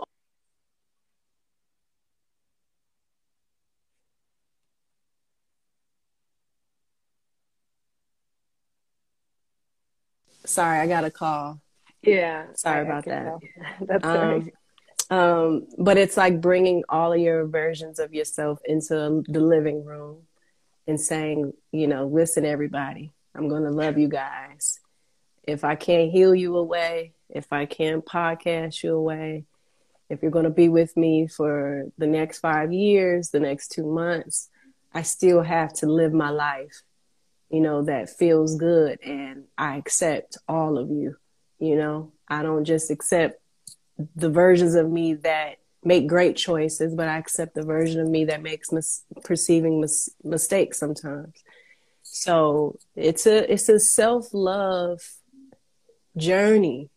[10.45, 11.59] sorry i got a call.
[12.03, 13.39] Yeah sorry I, about I that.
[13.81, 14.51] that's um,
[15.11, 20.25] um, but it's like bringing all of your versions of yourself into the living room
[20.87, 24.80] and saying you know listen everybody I'm going to love you guys.
[25.43, 29.45] If I can't heal you away, if I can't podcast you away,
[30.09, 33.87] if you're going to be with me for the next five years, the next two
[33.87, 34.49] months,
[34.93, 36.82] I still have to live my life,
[37.51, 39.01] you know, that feels good.
[39.03, 41.16] And I accept all of you,
[41.59, 43.41] you know, I don't just accept
[44.14, 48.26] the versions of me that make great choices, but I accept the version of me
[48.26, 51.43] that makes mis- perceiving mis- mistakes sometimes.
[52.15, 55.01] So it's a it's a self love
[56.17, 56.89] journey,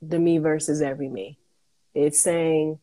[0.00, 1.38] the me versus every me.
[1.92, 2.78] It's saying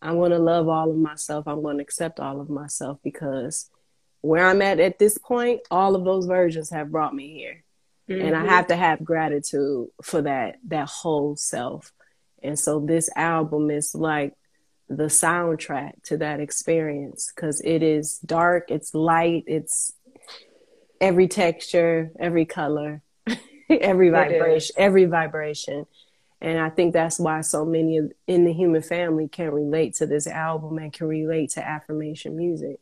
[0.00, 1.48] I'm going to love all of myself.
[1.48, 3.68] I'm going to accept all of myself because
[4.20, 7.64] where I'm at at this point, all of those versions have brought me here.
[8.08, 8.24] Mm-hmm.
[8.24, 8.48] And I mm-hmm.
[8.48, 11.92] have to have gratitude for that that whole self.
[12.40, 14.34] And so this album is like
[14.88, 19.92] the soundtrack to that experience because it is dark, it's light, it's
[21.02, 23.02] every texture, every color,
[23.68, 25.84] every vibration, every vibration.
[26.40, 30.26] And I think that's why so many in the human family can relate to this
[30.26, 32.78] album and can relate to affirmation music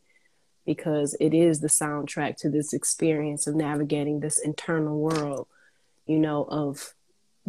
[0.65, 5.47] because it is the soundtrack to this experience of navigating this internal world,
[6.05, 6.93] you know, of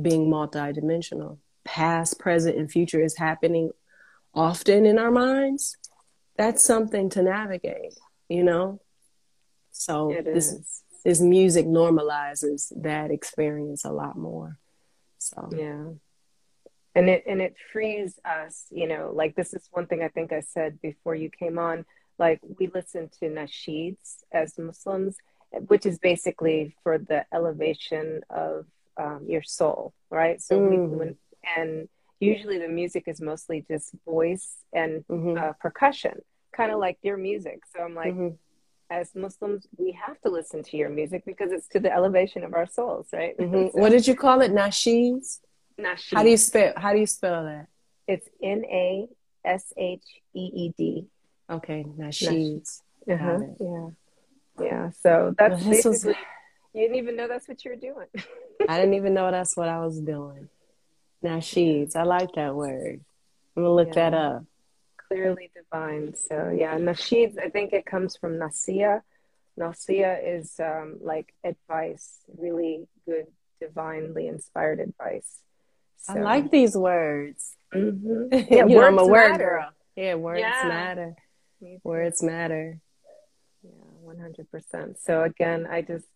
[0.00, 1.38] being multidimensional.
[1.64, 3.70] Past, present, and future is happening
[4.34, 5.76] often in our minds.
[6.36, 7.94] That's something to navigate,
[8.28, 8.80] you know?
[9.72, 10.82] So it this is.
[11.04, 14.58] this music normalizes that experience a lot more.
[15.18, 15.84] So yeah.
[16.94, 20.32] And it and it frees us, you know, like this is one thing I think
[20.32, 21.86] I said before you came on.
[22.18, 25.16] Like we listen to nasheeds as Muslims,
[25.66, 28.66] which is basically for the elevation of
[28.98, 30.40] um, your soul, right?
[30.40, 30.70] So mm.
[30.70, 31.16] we when,
[31.56, 31.88] and
[32.20, 35.42] usually the music is mostly just voice and mm-hmm.
[35.42, 36.20] uh, percussion,
[36.54, 37.62] kind of like your music.
[37.74, 38.34] So I'm like, mm-hmm
[38.92, 42.52] as Muslims, we have to listen to your music because it's to the elevation of
[42.52, 43.36] our souls, right?
[43.38, 43.68] Mm-hmm.
[43.74, 44.52] So, what did you call it?
[44.52, 45.40] Nasheeds.
[45.80, 46.14] Nasheed.
[46.14, 46.72] How do you spell?
[46.76, 47.68] How do you spell that?
[48.06, 49.08] It's N A
[49.44, 51.06] S H E E D.
[51.48, 52.82] Okay, nasheeds.
[53.10, 53.38] Uh-huh.
[53.58, 53.88] Yeah,
[54.60, 54.90] yeah.
[55.02, 55.80] So that's well.
[55.84, 56.04] Was...
[56.04, 58.06] You didn't even know that's what you were doing.
[58.68, 60.48] I didn't even know that's what I was doing.
[61.24, 61.96] Nasheeds.
[61.96, 63.00] I like that word.
[63.56, 64.10] I'm gonna look yeah.
[64.10, 64.44] that up
[65.12, 66.14] clearly divine.
[66.14, 67.38] So yeah, nasheeds.
[67.38, 69.00] I think it comes from nasiha,
[69.58, 73.26] nasiha is um, like advice, really good,
[73.60, 75.38] divinely inspired advice.
[75.98, 76.14] So.
[76.14, 77.54] I like these words.
[77.74, 78.28] Mm-hmm.
[78.52, 79.44] Yeah, you know, I'm a word matter.
[79.44, 79.70] girl.
[79.96, 80.62] Yeah, words yeah.
[80.66, 81.14] matter.
[81.84, 82.80] Words matter.
[83.62, 83.70] Yeah,
[84.04, 84.96] 100%.
[85.00, 86.06] So again, I just,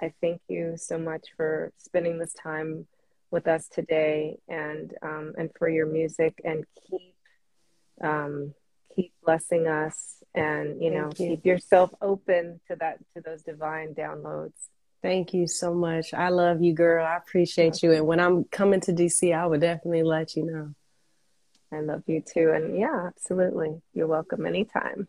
[0.00, 2.86] I thank you so much for spending this time
[3.30, 7.15] with us today and, um, and for your music and keep,
[8.00, 8.54] um,
[8.94, 11.28] keep blessing us and, you know, you.
[11.28, 14.52] keep yourself open to that, to those divine downloads.
[15.02, 16.12] Thank you so much.
[16.14, 17.04] I love you, girl.
[17.04, 17.92] I appreciate you.
[17.92, 20.74] And when I'm coming to DC, I would definitely let you know.
[21.72, 22.52] I love you too.
[22.52, 23.80] And yeah, absolutely.
[23.92, 25.08] You're welcome anytime.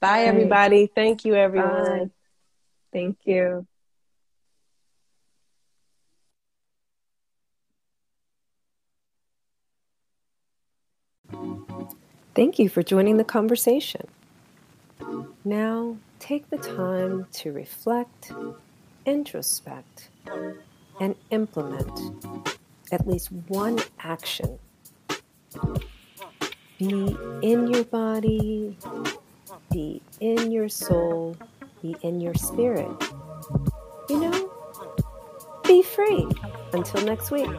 [0.00, 0.90] Bye, everybody.
[0.94, 1.98] Thank you, everyone.
[1.98, 2.10] Bye.
[2.92, 3.66] Thank you.
[12.40, 14.00] Thank you for joining the conversation.
[15.44, 18.32] Now, take the time to reflect,
[19.04, 20.08] introspect,
[20.98, 22.00] and implement
[22.92, 24.58] at least one action.
[26.78, 28.78] Be in your body,
[29.70, 31.36] be in your soul,
[31.82, 32.88] be in your spirit.
[34.08, 34.50] You know,
[35.64, 36.26] be free.
[36.72, 37.50] Until next week.